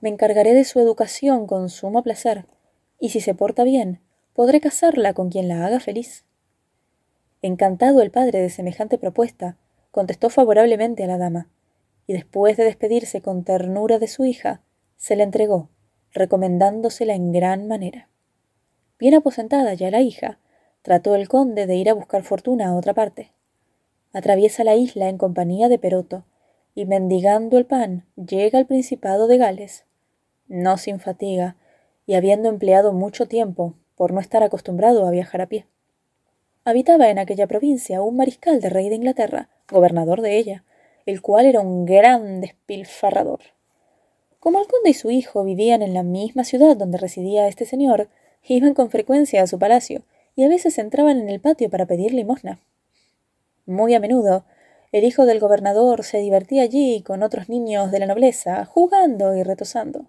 me 0.00 0.08
encargaré 0.08 0.54
de 0.54 0.64
su 0.64 0.80
educación 0.80 1.46
con 1.46 1.68
sumo 1.68 2.02
placer, 2.02 2.46
y 2.98 3.10
si 3.10 3.20
se 3.20 3.34
porta 3.34 3.64
bien, 3.64 4.00
podré 4.34 4.60
casarla 4.60 5.14
con 5.14 5.30
quien 5.30 5.48
la 5.48 5.66
haga 5.66 5.80
feliz. 5.80 6.24
Encantado 7.42 8.02
el 8.02 8.10
padre 8.10 8.40
de 8.40 8.50
semejante 8.50 8.98
propuesta, 8.98 9.56
contestó 9.90 10.30
favorablemente 10.30 11.04
a 11.04 11.06
la 11.06 11.18
dama, 11.18 11.48
y 12.06 12.12
después 12.12 12.56
de 12.56 12.64
despedirse 12.64 13.22
con 13.22 13.44
ternura 13.44 13.98
de 13.98 14.08
su 14.08 14.24
hija, 14.24 14.62
se 14.96 15.16
la 15.16 15.24
entregó, 15.24 15.68
recomendándosela 16.12 17.14
en 17.14 17.32
gran 17.32 17.68
manera. 17.68 18.08
Bien 18.98 19.14
aposentada 19.14 19.74
ya 19.74 19.90
la 19.90 20.00
hija, 20.00 20.38
trató 20.82 21.14
el 21.14 21.28
conde 21.28 21.66
de 21.66 21.76
ir 21.76 21.88
a 21.88 21.94
buscar 21.94 22.22
fortuna 22.22 22.68
a 22.68 22.74
otra 22.74 22.94
parte. 22.94 23.32
Atraviesa 24.12 24.64
la 24.64 24.74
isla 24.76 25.08
en 25.08 25.18
compañía 25.18 25.68
de 25.68 25.78
Peroto, 25.78 26.24
y 26.74 26.84
mendigando 26.84 27.58
el 27.58 27.66
pan 27.66 28.06
llega 28.16 28.58
al 28.58 28.66
Principado 28.66 29.26
de 29.26 29.38
Gales. 29.38 29.84
No 30.50 30.78
sin 30.78 30.98
fatiga, 30.98 31.54
y 32.06 32.14
habiendo 32.14 32.48
empleado 32.48 32.92
mucho 32.92 33.28
tiempo 33.28 33.74
por 33.94 34.12
no 34.12 34.18
estar 34.18 34.42
acostumbrado 34.42 35.06
a 35.06 35.12
viajar 35.12 35.40
a 35.42 35.46
pie. 35.46 35.66
Habitaba 36.64 37.08
en 37.08 37.20
aquella 37.20 37.46
provincia 37.46 38.02
un 38.02 38.16
mariscal 38.16 38.60
de 38.60 38.68
rey 38.68 38.88
de 38.88 38.96
Inglaterra, 38.96 39.48
gobernador 39.70 40.22
de 40.22 40.38
ella, 40.38 40.64
el 41.06 41.22
cual 41.22 41.46
era 41.46 41.60
un 41.60 41.86
gran 41.86 42.40
despilfarrador. 42.40 43.38
Como 44.40 44.58
el 44.58 44.66
conde 44.66 44.90
y 44.90 44.94
su 44.94 45.12
hijo 45.12 45.44
vivían 45.44 45.82
en 45.82 45.94
la 45.94 46.02
misma 46.02 46.42
ciudad 46.42 46.76
donde 46.76 46.98
residía 46.98 47.46
este 47.46 47.64
señor, 47.64 48.08
iban 48.42 48.74
con 48.74 48.90
frecuencia 48.90 49.44
a 49.44 49.46
su 49.46 49.56
palacio 49.60 50.02
y 50.34 50.42
a 50.42 50.48
veces 50.48 50.78
entraban 50.78 51.20
en 51.20 51.28
el 51.28 51.38
patio 51.38 51.70
para 51.70 51.86
pedir 51.86 52.12
limosna. 52.12 52.58
Muy 53.66 53.94
a 53.94 54.00
menudo, 54.00 54.44
el 54.90 55.04
hijo 55.04 55.26
del 55.26 55.38
gobernador 55.38 56.02
se 56.02 56.18
divertía 56.18 56.64
allí 56.64 57.02
con 57.02 57.22
otros 57.22 57.48
niños 57.48 57.92
de 57.92 58.00
la 58.00 58.06
nobleza, 58.06 58.64
jugando 58.64 59.36
y 59.36 59.44
retosando. 59.44 60.06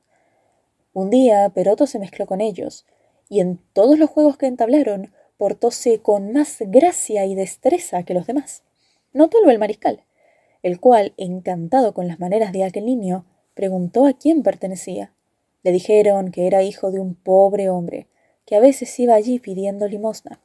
Un 0.94 1.10
día 1.10 1.50
Peroto 1.50 1.88
se 1.88 2.00
mezcló 2.00 2.26
con 2.26 2.42
ellos, 2.42 2.86
y 3.30 3.40
en 3.40 3.60
todos 3.74 3.98
los 3.98 4.10
juegos 4.10 4.38
que 4.38 4.48
entablaron 4.48 5.14
portóse 5.38 6.00
con 6.00 6.34
más 6.34 6.58
gracia 6.60 7.26
y 7.26 7.34
destreza 7.34 8.04
que 8.04 8.14
los 8.14 8.28
demás. 8.28 8.64
Notólo 9.14 9.50
el 9.52 9.58
mariscal, 9.58 10.04
el 10.64 10.80
cual, 10.80 11.14
encantado 11.18 11.94
con 11.94 12.08
las 12.08 12.20
maneras 12.20 12.52
de 12.52 12.64
aquel 12.64 12.86
niño, 12.86 13.26
preguntó 13.54 14.06
a 14.06 14.14
quién 14.14 14.44
pertenecía. 14.44 15.14
Le 15.64 15.72
dijeron 15.72 16.32
que 16.32 16.46
era 16.46 16.64
hijo 16.64 16.92
de 16.92 17.00
un 17.00 17.16
pobre 17.16 17.70
hombre, 17.70 18.08
que 18.46 18.56
a 18.56 18.60
veces 18.60 19.00
iba 19.00 19.16
allí 19.16 19.40
pidiendo 19.40 19.88
limosna. 19.88 20.42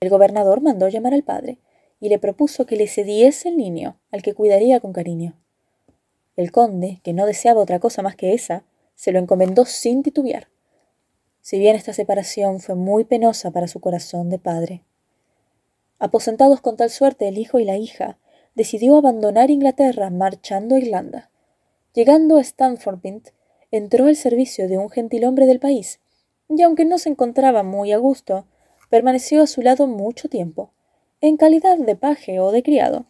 El 0.00 0.08
gobernador 0.08 0.60
mandó 0.60 0.88
llamar 0.88 1.14
al 1.14 1.22
padre 1.22 1.58
y 2.00 2.08
le 2.08 2.18
propuso 2.18 2.66
que 2.66 2.76
le 2.76 2.86
cediese 2.86 3.48
el 3.48 3.56
niño, 3.56 3.98
al 4.12 4.22
que 4.22 4.34
cuidaría 4.34 4.80
con 4.80 4.92
cariño. 4.92 5.36
El 6.36 6.52
conde, 6.52 7.00
que 7.02 7.12
no 7.12 7.26
deseaba 7.26 7.60
otra 7.60 7.80
cosa 7.80 8.02
más 8.02 8.16
que 8.16 8.34
esa, 8.34 8.64
se 8.94 9.12
lo 9.12 9.18
encomendó 9.18 9.64
sin 9.64 10.02
titubear. 10.02 10.48
Si 11.40 11.58
bien 11.58 11.76
esta 11.76 11.92
separación 11.92 12.60
fue 12.60 12.74
muy 12.74 13.04
penosa 13.04 13.50
para 13.50 13.68
su 13.68 13.80
corazón 13.80 14.30
de 14.30 14.38
padre. 14.38 14.82
Aposentados 15.98 16.60
con 16.60 16.76
tal 16.76 16.90
suerte 16.90 17.28
el 17.28 17.38
hijo 17.38 17.58
y 17.58 17.64
la 17.64 17.76
hija, 17.76 18.18
decidió 18.54 18.96
abandonar 18.96 19.50
Inglaterra 19.50 20.10
marchando 20.10 20.74
a 20.74 20.78
Irlanda. 20.78 21.30
Llegando 21.92 22.38
a 22.38 22.40
Stanfordpint, 22.40 23.28
entró 23.70 24.06
al 24.06 24.16
servicio 24.16 24.68
de 24.68 24.78
un 24.78 24.90
gentilhombre 24.90 25.46
del 25.46 25.60
país, 25.60 26.00
y 26.48 26.62
aunque 26.62 26.84
no 26.84 26.98
se 26.98 27.08
encontraba 27.08 27.62
muy 27.62 27.92
a 27.92 27.98
gusto, 27.98 28.46
permaneció 28.90 29.42
a 29.42 29.46
su 29.46 29.62
lado 29.62 29.86
mucho 29.86 30.28
tiempo, 30.28 30.72
en 31.20 31.36
calidad 31.36 31.78
de 31.78 31.96
paje 31.96 32.38
o 32.40 32.52
de 32.52 32.62
criado. 32.62 33.06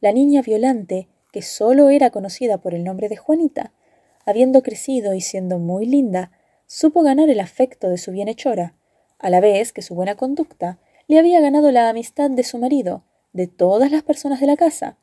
La 0.00 0.12
niña 0.12 0.40
Violante, 0.40 1.08
que 1.32 1.42
sólo 1.42 1.90
era 1.90 2.10
conocida 2.10 2.58
por 2.58 2.74
el 2.74 2.84
nombre 2.84 3.08
de 3.08 3.16
Juanita, 3.16 3.72
habiendo 4.24 4.62
crecido 4.62 5.14
y 5.14 5.20
siendo 5.20 5.58
muy 5.58 5.86
linda, 5.86 6.32
supo 6.66 7.02
ganar 7.02 7.28
el 7.28 7.40
afecto 7.40 7.88
de 7.88 7.98
su 7.98 8.12
bienhechora, 8.12 8.74
a 9.18 9.30
la 9.30 9.40
vez 9.40 9.72
que 9.72 9.82
su 9.82 9.94
buena 9.94 10.16
conducta 10.16 10.78
le 11.08 11.18
había 11.18 11.40
ganado 11.40 11.72
la 11.72 11.88
amistad 11.88 12.30
de 12.30 12.44
su 12.44 12.58
marido, 12.58 13.02
de 13.32 13.46
todas 13.46 13.90
las 13.90 14.02
personas 14.02 14.40
de 14.40 14.46
la 14.46 14.56
casa, 14.56 14.96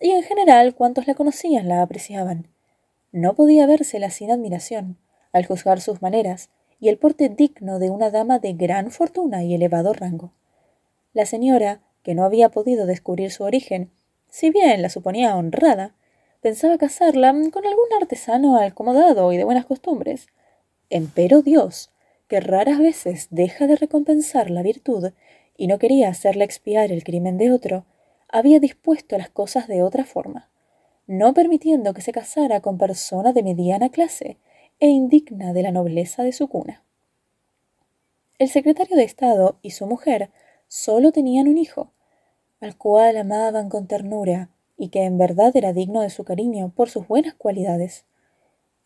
y 0.00 0.10
en 0.10 0.22
general 0.22 0.74
cuantos 0.74 1.06
la 1.06 1.14
conocían 1.14 1.68
la 1.68 1.82
apreciaban. 1.82 2.48
No 3.12 3.34
podía 3.34 3.66
vérsela 3.66 4.10
sin 4.10 4.30
admiración, 4.30 4.98
al 5.32 5.46
juzgar 5.46 5.80
sus 5.80 6.02
maneras 6.02 6.50
y 6.80 6.88
el 6.88 6.98
porte 6.98 7.28
digno 7.28 7.78
de 7.78 7.90
una 7.90 8.10
dama 8.10 8.38
de 8.38 8.52
gran 8.52 8.90
fortuna 8.90 9.42
y 9.42 9.54
elevado 9.54 9.92
rango. 9.92 10.32
La 11.12 11.26
señora, 11.26 11.80
que 12.02 12.14
no 12.14 12.24
había 12.24 12.50
podido 12.50 12.86
descubrir 12.86 13.32
su 13.32 13.42
origen, 13.44 13.90
si 14.28 14.50
bien 14.50 14.82
la 14.82 14.90
suponía 14.90 15.36
honrada, 15.36 15.94
pensaba 16.40 16.78
casarla 16.78 17.32
con 17.50 17.66
algún 17.66 17.86
artesano 18.00 18.60
acomodado 18.60 19.32
y 19.32 19.36
de 19.36 19.44
buenas 19.44 19.66
costumbres. 19.66 20.28
Empero 20.90 21.42
Dios, 21.42 21.90
que 22.28 22.40
raras 22.40 22.78
veces 22.78 23.28
deja 23.30 23.66
de 23.66 23.76
recompensar 23.76 24.50
la 24.50 24.62
virtud 24.62 25.12
y 25.56 25.66
no 25.66 25.78
quería 25.78 26.08
hacerle 26.08 26.44
expiar 26.44 26.92
el 26.92 27.04
crimen 27.04 27.38
de 27.38 27.52
otro, 27.52 27.84
había 28.28 28.60
dispuesto 28.60 29.18
las 29.18 29.30
cosas 29.30 29.66
de 29.68 29.82
otra 29.82 30.04
forma 30.04 30.48
no 31.08 31.32
permitiendo 31.32 31.94
que 31.94 32.02
se 32.02 32.12
casara 32.12 32.60
con 32.60 32.76
persona 32.78 33.32
de 33.32 33.42
mediana 33.42 33.88
clase 33.88 34.36
e 34.78 34.88
indigna 34.88 35.54
de 35.54 35.62
la 35.62 35.72
nobleza 35.72 36.22
de 36.22 36.32
su 36.32 36.48
cuna. 36.48 36.84
El 38.38 38.48
secretario 38.50 38.94
de 38.94 39.04
Estado 39.04 39.58
y 39.62 39.70
su 39.70 39.86
mujer 39.86 40.30
solo 40.68 41.10
tenían 41.10 41.48
un 41.48 41.56
hijo, 41.56 41.90
al 42.60 42.76
cual 42.76 43.16
amaban 43.16 43.70
con 43.70 43.86
ternura 43.86 44.50
y 44.78 44.88
que 44.88 45.02
en 45.02 45.18
verdad 45.18 45.54
era 45.54 45.72
digno 45.72 46.00
de 46.00 46.08
su 46.08 46.24
cariño 46.24 46.72
por 46.74 46.88
sus 46.88 47.06
buenas 47.06 47.34
cualidades. 47.34 48.04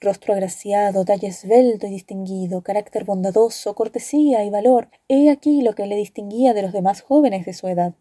Rostro 0.00 0.32
agraciado, 0.32 1.04
talle 1.04 1.28
esbelto 1.28 1.86
y 1.86 1.90
distinguido, 1.90 2.62
carácter 2.62 3.04
bondadoso, 3.04 3.74
cortesía 3.74 4.42
y 4.44 4.50
valor, 4.50 4.88
he 5.06 5.30
aquí 5.30 5.62
lo 5.62 5.74
que 5.74 5.86
le 5.86 5.94
distinguía 5.94 6.54
de 6.54 6.62
los 6.62 6.72
demás 6.72 7.02
jóvenes 7.02 7.46
de 7.46 7.52
su 7.52 7.68
edad. 7.68 7.94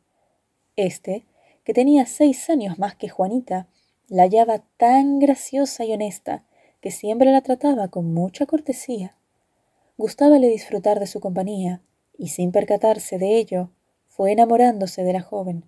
Este, 0.76 1.26
que 1.64 1.74
tenía 1.74 2.06
seis 2.08 2.50
años 2.50 2.80
más 2.80 2.96
que 2.96 3.10
Juanita, 3.10 3.68
la 4.08 4.24
hallaba 4.24 4.64
tan 4.78 5.20
graciosa 5.20 5.86
y 5.86 5.94
honesta 5.94 6.44
que 6.82 6.92
siempre 6.92 7.32
la 7.32 7.42
trataba 7.42 7.90
con 7.90 8.14
mucha 8.14 8.46
cortesía. 8.48 9.16
Gustábale 9.98 10.48
disfrutar 10.48 11.00
de 11.00 11.06
su 11.06 11.20
compañía, 11.20 11.82
y 12.18 12.30
sin 12.30 12.52
percatarse 12.52 13.20
de 13.20 13.38
ello, 13.38 13.70
fue 14.08 14.32
enamorándose 14.32 15.04
de 15.04 15.14
la 15.14 15.22
joven, 15.22 15.66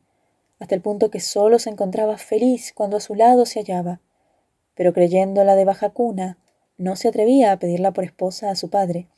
hasta 0.64 0.76
el 0.76 0.82
punto 0.82 1.12
que 1.12 1.20
sólo 1.20 1.60
se 1.60 1.70
encontraba 1.70 2.18
feliz 2.18 2.72
cuando 2.74 2.96
a 2.96 3.02
su 3.02 3.16
lado 3.16 3.46
se 3.46 3.60
hallaba, 3.60 4.00
pero 4.76 4.94
creyéndola 4.94 5.58
de 5.58 5.66
baja 5.66 5.90
cuna, 5.90 6.38
no 6.78 6.96
se 6.96 7.10
atrevía 7.10 7.52
a 7.52 7.60
pedirla 7.60 7.92
por 7.92 8.06
esposa 8.06 8.50
a 8.50 8.56
su 8.56 8.70
padre, 8.70 9.10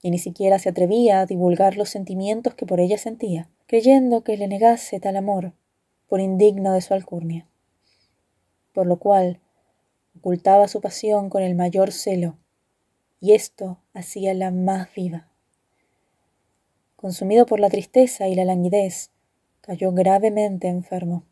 y 0.00 0.12
ni 0.12 0.18
siquiera 0.18 0.60
se 0.60 0.68
atrevía 0.68 1.18
a 1.18 1.26
divulgar 1.26 1.76
los 1.76 1.88
sentimientos 1.88 2.54
que 2.54 2.66
por 2.66 2.78
ella 2.78 2.98
sentía, 2.98 3.50
creyendo 3.66 4.22
que 4.22 4.36
le 4.36 4.46
negase 4.46 5.00
tal 5.00 5.16
amor, 5.16 5.54
por 6.06 6.20
indigno 6.20 6.72
de 6.72 6.82
su 6.82 6.94
alcurnia. 6.94 7.48
Por 8.72 8.86
lo 8.86 9.00
cual 9.00 9.40
ocultaba 10.16 10.68
su 10.68 10.80
pasión 10.80 11.30
con 11.30 11.42
el 11.42 11.56
mayor 11.56 11.90
celo, 11.90 12.38
y 13.18 13.32
esto 13.32 13.78
hacía 13.92 14.34
la 14.34 14.52
más 14.52 14.86
viva. 14.94 15.26
Consumido 16.94 17.44
por 17.44 17.58
la 17.58 17.70
tristeza 17.70 18.28
y 18.28 18.36
la 18.36 18.44
languidez, 18.44 19.10
cayó 19.70 19.92
gravemente 19.92 20.66
enfermo. 20.66 21.22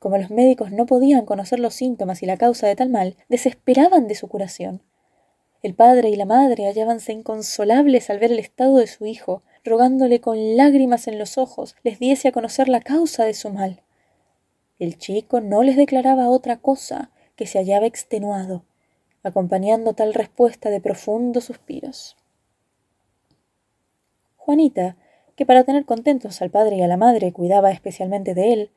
Como 0.00 0.18
los 0.18 0.28
médicos 0.28 0.72
no 0.72 0.86
podían 0.86 1.24
conocer 1.24 1.60
los 1.60 1.74
síntomas 1.74 2.20
y 2.20 2.26
la 2.26 2.36
causa 2.36 2.66
de 2.66 2.74
tal 2.74 2.88
mal, 2.88 3.16
desesperaban 3.28 4.08
de 4.08 4.16
su 4.16 4.26
curación. 4.26 4.82
El 5.62 5.72
padre 5.72 6.08
y 6.08 6.16
la 6.16 6.24
madre 6.24 6.66
hallábanse 6.66 7.12
inconsolables 7.12 8.10
al 8.10 8.18
ver 8.18 8.32
el 8.32 8.40
estado 8.40 8.78
de 8.78 8.88
su 8.88 9.06
hijo, 9.06 9.44
rogándole 9.62 10.20
con 10.20 10.56
lágrimas 10.56 11.06
en 11.06 11.16
los 11.16 11.38
ojos 11.38 11.76
les 11.84 12.00
diese 12.00 12.26
a 12.26 12.32
conocer 12.32 12.68
la 12.68 12.80
causa 12.80 13.24
de 13.24 13.34
su 13.34 13.50
mal. 13.50 13.82
El 14.80 14.98
chico 14.98 15.40
no 15.40 15.62
les 15.62 15.76
declaraba 15.76 16.30
otra 16.30 16.56
cosa 16.56 17.12
que 17.36 17.46
se 17.46 17.58
hallaba 17.58 17.86
extenuado, 17.86 18.64
acompañando 19.22 19.92
tal 19.92 20.12
respuesta 20.12 20.70
de 20.70 20.80
profundos 20.80 21.44
suspiros. 21.44 22.16
Juanita, 24.38 24.96
que 25.36 25.46
para 25.46 25.64
tener 25.64 25.84
contentos 25.84 26.40
al 26.42 26.50
padre 26.50 26.76
y 26.76 26.82
a 26.82 26.88
la 26.88 26.96
madre 26.96 27.32
cuidaba 27.32 27.70
especialmente 27.70 28.34
de 28.34 28.52
él, 28.52 28.70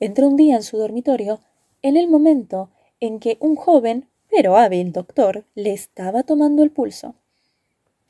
entró 0.00 0.28
un 0.28 0.36
día 0.36 0.56
en 0.56 0.62
su 0.62 0.78
dormitorio 0.78 1.40
en 1.82 1.96
el 1.96 2.08
momento 2.08 2.70
en 3.00 3.18
que 3.18 3.36
un 3.40 3.56
joven, 3.56 4.08
pero 4.30 4.56
hábil 4.56 4.92
doctor, 4.92 5.44
le 5.54 5.72
estaba 5.72 6.22
tomando 6.22 6.62
el 6.62 6.70
pulso. 6.70 7.14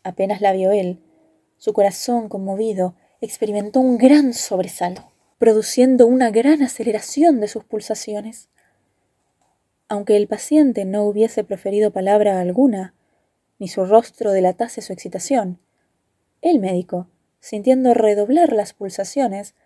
Apenas 0.03 0.41
la 0.41 0.53
vio 0.53 0.71
él, 0.71 0.99
su 1.57 1.73
corazón 1.73 2.29
conmovido 2.29 2.95
experimentó 3.21 3.81
un 3.81 3.99
gran 3.99 4.35
sobresalto, 4.35 5.05
produciendo 5.39 6.07
una 6.07 6.31
gran 6.31 6.61
aceleración 6.61 7.41
de 7.41 7.49
sus 7.49 7.65
pulsaciones. 7.65 8.49
Aunque 9.89 10.17
el 10.17 10.27
paciente 10.27 10.85
no 10.85 11.05
hubiese 11.05 11.45
proferido 11.45 11.93
palabra 11.93 12.41
alguna, 12.41 12.95
ni 13.61 13.69
su 13.69 13.85
rostro 13.85 14.33
delatase 14.33 14.83
su 14.83 14.93
excitación, 14.93 15.61
el 16.41 16.59
médico, 16.59 17.07
sintiendo 17.43 17.93
redoblar 17.93 18.53
las 18.53 18.73
pulsaciones 18.73 19.57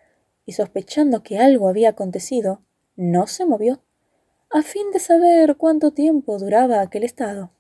y 0.47 0.53
sospechando 0.53 1.23
que 1.23 1.39
algo 1.39 1.69
había 1.69 1.91
acontecido, 1.91 2.63
no 2.97 3.27
se 3.27 3.45
movió, 3.45 3.83
a 4.49 4.63
fin 4.63 4.91
de 4.93 4.99
saber 4.99 5.57
cuánto 5.57 5.93
tiempo 5.93 6.39
duraba 6.39 6.81
aquel 6.81 7.05
estado. 7.05 7.51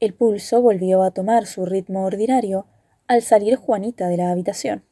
El 0.00 0.12
pulso 0.12 0.60
volvió 0.60 1.04
a 1.04 1.12
tomar 1.12 1.46
su 1.46 1.64
ritmo 1.64 2.04
ordinario 2.04 2.66
al 3.06 3.22
salir 3.22 3.54
Juanita 3.54 4.08
de 4.08 4.16
la 4.16 4.32
habitación. 4.32 4.82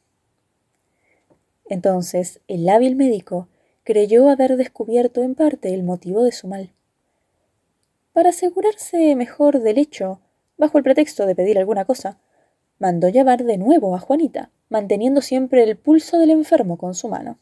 Entonces 1.65 2.39
el 2.47 2.69
hábil 2.69 2.95
médico 2.95 3.49
creyó 3.83 4.29
haber 4.29 4.55
descubierto 4.55 5.23
en 5.23 5.35
parte 5.35 5.73
el 5.73 5.83
motivo 5.83 6.23
de 6.23 6.31
su 6.31 6.47
mal. 6.47 6.71
Para 8.13 8.29
asegurarse 8.29 9.13
mejor 9.17 9.59
del 9.59 9.77
hecho, 9.77 10.21
bajo 10.57 10.77
el 10.77 10.85
pretexto 10.85 11.25
de 11.25 11.35
pedir 11.35 11.57
alguna 11.57 11.83
cosa, 11.83 12.21
mandó 12.83 13.07
llevar 13.07 13.45
de 13.45 13.57
nuevo 13.57 13.95
a 13.95 13.99
Juanita, 13.99 14.49
manteniendo 14.67 15.21
siempre 15.21 15.63
el 15.63 15.77
pulso 15.77 16.19
del 16.19 16.31
enfermo 16.31 16.77
con 16.77 16.95
su 16.95 17.07
mano. 17.07 17.39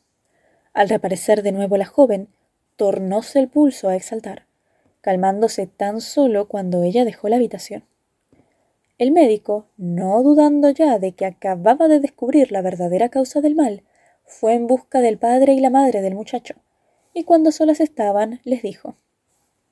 Al 0.72 0.88
reaparecer 0.88 1.42
de 1.42 1.52
nuevo 1.52 1.78
la 1.78 1.88
joven, 1.88 2.28
tornóse 2.76 3.40
el 3.40 3.48
pulso 3.48 3.90
a 3.90 3.96
exaltar, 3.96 4.46
calmándose 5.02 5.66
tan 5.66 6.00
solo 6.00 6.48
cuando 6.48 6.84
ella 6.84 7.06
dejó 7.06 7.28
la 7.28 7.38
habitación. 7.38 7.86
El 9.00 9.12
médico, 9.12 9.66
no 9.78 10.22
dudando 10.22 10.70
ya 10.70 11.00
de 11.00 11.14
que 11.14 11.26
acababa 11.26 11.88
de 11.88 12.00
descubrir 12.00 12.52
la 12.52 12.62
verdadera 12.62 13.10
causa 13.10 13.42
del 13.42 13.56
mal, 13.56 13.82
fue 14.26 14.54
en 14.54 14.68
busca 14.68 15.02
del 15.02 15.18
padre 15.18 15.54
y 15.54 15.60
la 15.60 15.72
madre 15.72 16.04
del 16.04 16.14
muchacho, 16.14 16.54
y 17.16 17.24
cuando 17.24 17.52
solas 17.52 17.80
estaban, 17.80 18.42
les 18.44 18.62
dijo 18.62 18.94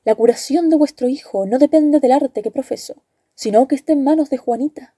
La 0.04 0.16
curación 0.16 0.72
de 0.72 0.78
vuestro 0.78 1.08
hijo 1.08 1.46
no 1.46 1.60
depende 1.60 2.00
del 2.00 2.14
arte 2.14 2.42
que 2.42 2.50
profeso, 2.50 3.04
sino 3.36 3.68
que 3.68 3.76
está 3.76 3.94
en 3.94 4.04
manos 4.04 4.32
de 4.32 4.38
Juanita. 4.38 4.96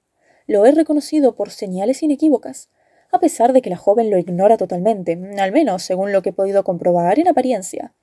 Lo 0.52 0.66
he 0.66 0.72
reconocido 0.74 1.34
por 1.34 1.50
señales 1.50 2.04
inequívocas, 2.04 2.68
a 3.10 3.22
pesar 3.22 3.54
de 3.54 3.62
que 3.62 3.70
la 3.70 3.78
joven 3.78 4.12
lo 4.12 4.18
ignora 4.18 4.58
totalmente, 4.58 5.18
al 5.40 5.54
menos 5.54 5.82
según 5.82 6.12
lo 6.12 6.22
que 6.22 6.32
he 6.32 6.34
podido 6.34 6.66
comprobar 6.66 7.20
en 7.20 7.30
apariencia. 7.30 7.94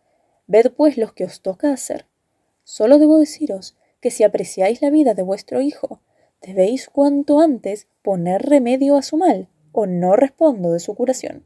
Ved 0.46 0.70
pues 0.70 0.96
lo 0.96 1.12
que 1.12 1.26
os 1.26 1.42
toca 1.42 1.70
hacer. 1.70 2.06
Solo 2.64 2.98
debo 2.98 3.18
deciros 3.18 3.76
que 4.00 4.10
si 4.10 4.24
apreciáis 4.24 4.80
la 4.80 4.88
vida 4.88 5.12
de 5.12 5.22
vuestro 5.22 5.60
hijo, 5.60 6.00
debéis 6.40 6.88
cuanto 6.88 7.38
antes 7.38 7.86
poner 8.00 8.40
remedio 8.40 8.96
a 8.96 9.02
su 9.02 9.18
mal, 9.18 9.48
o 9.72 9.84
no 9.84 10.16
respondo 10.16 10.72
de 10.72 10.80
su 10.80 10.94
curación. 10.94 11.44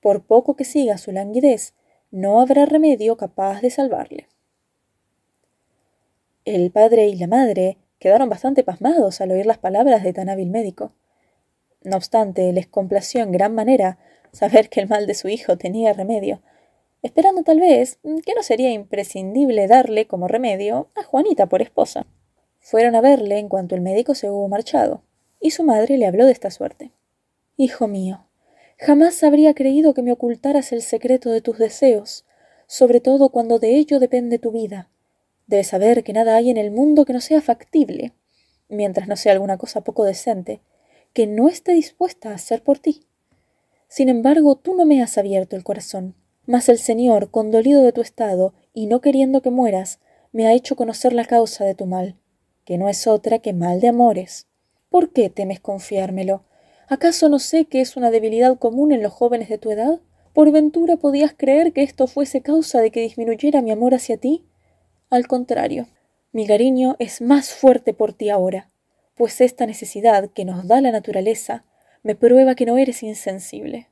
Por 0.00 0.22
poco 0.22 0.54
que 0.54 0.64
siga 0.64 0.98
su 0.98 1.10
languidez, 1.10 1.74
no 2.12 2.40
habrá 2.40 2.64
remedio 2.64 3.16
capaz 3.16 3.60
de 3.60 3.70
salvarle. 3.70 4.28
El 6.44 6.70
padre 6.70 7.08
y 7.08 7.16
la 7.16 7.26
madre 7.26 7.76
quedaron 7.98 8.28
bastante 8.28 8.62
pasmados 8.62 9.20
al 9.20 9.32
oír 9.32 9.46
las 9.46 9.58
palabras 9.58 10.02
de 10.02 10.12
tan 10.12 10.28
hábil 10.28 10.50
médico. 10.50 10.92
No 11.82 11.96
obstante, 11.96 12.52
les 12.52 12.66
complació 12.66 13.22
en 13.22 13.32
gran 13.32 13.54
manera 13.54 13.98
saber 14.32 14.68
que 14.68 14.80
el 14.80 14.88
mal 14.88 15.06
de 15.06 15.14
su 15.14 15.28
hijo 15.28 15.56
tenía 15.56 15.92
remedio, 15.92 16.40
esperando 17.02 17.42
tal 17.42 17.60
vez 17.60 17.98
que 18.24 18.34
no 18.34 18.42
sería 18.42 18.70
imprescindible 18.70 19.66
darle 19.66 20.06
como 20.06 20.28
remedio 20.28 20.88
a 20.94 21.02
Juanita 21.02 21.46
por 21.46 21.62
esposa. 21.62 22.06
Fueron 22.58 22.94
a 22.96 23.00
verle 23.00 23.38
en 23.38 23.48
cuanto 23.48 23.74
el 23.74 23.80
médico 23.80 24.14
se 24.14 24.30
hubo 24.30 24.48
marchado, 24.48 25.02
y 25.40 25.52
su 25.52 25.62
madre 25.62 25.96
le 25.98 26.06
habló 26.06 26.26
de 26.26 26.32
esta 26.32 26.50
suerte. 26.50 26.92
Hijo 27.56 27.88
mío, 27.88 28.26
jamás 28.78 29.22
habría 29.22 29.54
creído 29.54 29.94
que 29.94 30.02
me 30.02 30.12
ocultaras 30.12 30.72
el 30.72 30.82
secreto 30.82 31.30
de 31.30 31.40
tus 31.40 31.58
deseos, 31.58 32.24
sobre 32.66 33.00
todo 33.00 33.30
cuando 33.30 33.58
de 33.58 33.76
ello 33.76 33.98
depende 33.98 34.38
tu 34.38 34.52
vida. 34.52 34.88
Debes 35.48 35.68
saber 35.68 36.04
que 36.04 36.12
nada 36.12 36.36
hay 36.36 36.50
en 36.50 36.58
el 36.58 36.70
mundo 36.70 37.06
que 37.06 37.14
no 37.14 37.20
sea 37.20 37.40
factible, 37.40 38.12
mientras 38.68 39.08
no 39.08 39.16
sea 39.16 39.32
alguna 39.32 39.56
cosa 39.56 39.80
poco 39.80 40.04
decente, 40.04 40.60
que 41.14 41.26
no 41.26 41.48
esté 41.48 41.72
dispuesta 41.72 42.30
a 42.30 42.34
hacer 42.34 42.62
por 42.62 42.78
ti. 42.78 43.06
Sin 43.88 44.10
embargo, 44.10 44.56
tú 44.56 44.74
no 44.74 44.84
me 44.84 45.02
has 45.02 45.16
abierto 45.16 45.56
el 45.56 45.64
corazón, 45.64 46.14
mas 46.44 46.68
el 46.68 46.78
Señor, 46.78 47.30
condolido 47.30 47.82
de 47.82 47.92
tu 47.92 48.02
estado 48.02 48.52
y 48.74 48.86
no 48.86 49.00
queriendo 49.00 49.40
que 49.40 49.50
mueras, 49.50 50.00
me 50.32 50.46
ha 50.46 50.52
hecho 50.52 50.76
conocer 50.76 51.14
la 51.14 51.24
causa 51.24 51.64
de 51.64 51.74
tu 51.74 51.86
mal, 51.86 52.16
que 52.66 52.76
no 52.76 52.90
es 52.90 53.06
otra 53.06 53.38
que 53.38 53.54
mal 53.54 53.80
de 53.80 53.88
amores. 53.88 54.46
¿Por 54.90 55.12
qué 55.12 55.30
temes 55.30 55.60
confiármelo? 55.60 56.44
¿Acaso 56.88 57.30
no 57.30 57.38
sé 57.38 57.64
que 57.64 57.80
es 57.80 57.96
una 57.96 58.10
debilidad 58.10 58.58
común 58.58 58.92
en 58.92 59.02
los 59.02 59.14
jóvenes 59.14 59.48
de 59.48 59.56
tu 59.56 59.70
edad? 59.70 60.00
¿Por 60.34 60.52
ventura 60.52 60.98
podías 60.98 61.32
creer 61.34 61.72
que 61.72 61.82
esto 61.82 62.06
fuese 62.06 62.42
causa 62.42 62.82
de 62.82 62.90
que 62.90 63.00
disminuyera 63.00 63.62
mi 63.62 63.70
amor 63.70 63.94
hacia 63.94 64.18
ti? 64.18 64.44
Al 65.10 65.26
contrario, 65.26 65.86
mi 66.32 66.46
cariño 66.46 66.96
es 66.98 67.22
más 67.22 67.54
fuerte 67.54 67.94
por 67.94 68.12
ti 68.12 68.28
ahora, 68.28 68.68
pues 69.14 69.40
esta 69.40 69.64
necesidad 69.64 70.28
que 70.30 70.44
nos 70.44 70.68
da 70.68 70.82
la 70.82 70.92
naturaleza 70.92 71.64
me 72.02 72.14
prueba 72.14 72.54
que 72.54 72.66
no 72.66 72.76
eres 72.76 73.02
insensible. 73.02 73.88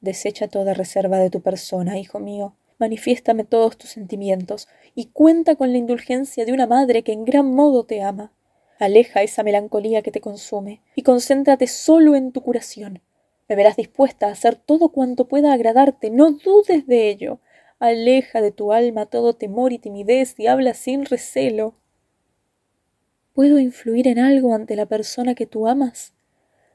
Desecha 0.00 0.46
toda 0.46 0.74
reserva 0.74 1.18
de 1.18 1.28
tu 1.28 1.40
persona, 1.40 1.98
hijo 1.98 2.20
mío, 2.20 2.54
manifiéstame 2.78 3.42
todos 3.42 3.76
tus 3.76 3.90
sentimientos 3.90 4.68
y 4.94 5.06
cuenta 5.06 5.56
con 5.56 5.72
la 5.72 5.78
indulgencia 5.78 6.44
de 6.44 6.52
una 6.52 6.68
madre 6.68 7.02
que 7.02 7.12
en 7.12 7.24
gran 7.24 7.52
modo 7.52 7.84
te 7.84 8.02
ama. 8.02 8.32
Aleja 8.78 9.22
esa 9.22 9.42
melancolía 9.42 10.02
que 10.02 10.12
te 10.12 10.20
consume 10.20 10.80
y 10.94 11.02
concéntrate 11.02 11.66
solo 11.66 12.14
en 12.14 12.30
tu 12.30 12.42
curación. 12.42 13.00
Me 13.48 13.56
verás 13.56 13.76
dispuesta 13.76 14.28
a 14.28 14.32
hacer 14.32 14.54
todo 14.54 14.90
cuanto 14.90 15.26
pueda 15.26 15.52
agradarte, 15.52 16.10
no 16.10 16.30
dudes 16.30 16.86
de 16.86 17.08
ello. 17.10 17.40
Aleja 17.82 18.40
de 18.40 18.52
tu 18.52 18.72
alma 18.72 19.06
todo 19.06 19.32
temor 19.32 19.72
y 19.72 19.78
timidez 19.80 20.38
y 20.38 20.46
habla 20.46 20.72
sin 20.72 21.04
recelo. 21.04 21.74
¿Puedo 23.32 23.58
influir 23.58 24.06
en 24.06 24.20
algo 24.20 24.54
ante 24.54 24.76
la 24.76 24.86
persona 24.86 25.34
que 25.34 25.46
tú 25.46 25.66
amas? 25.66 26.12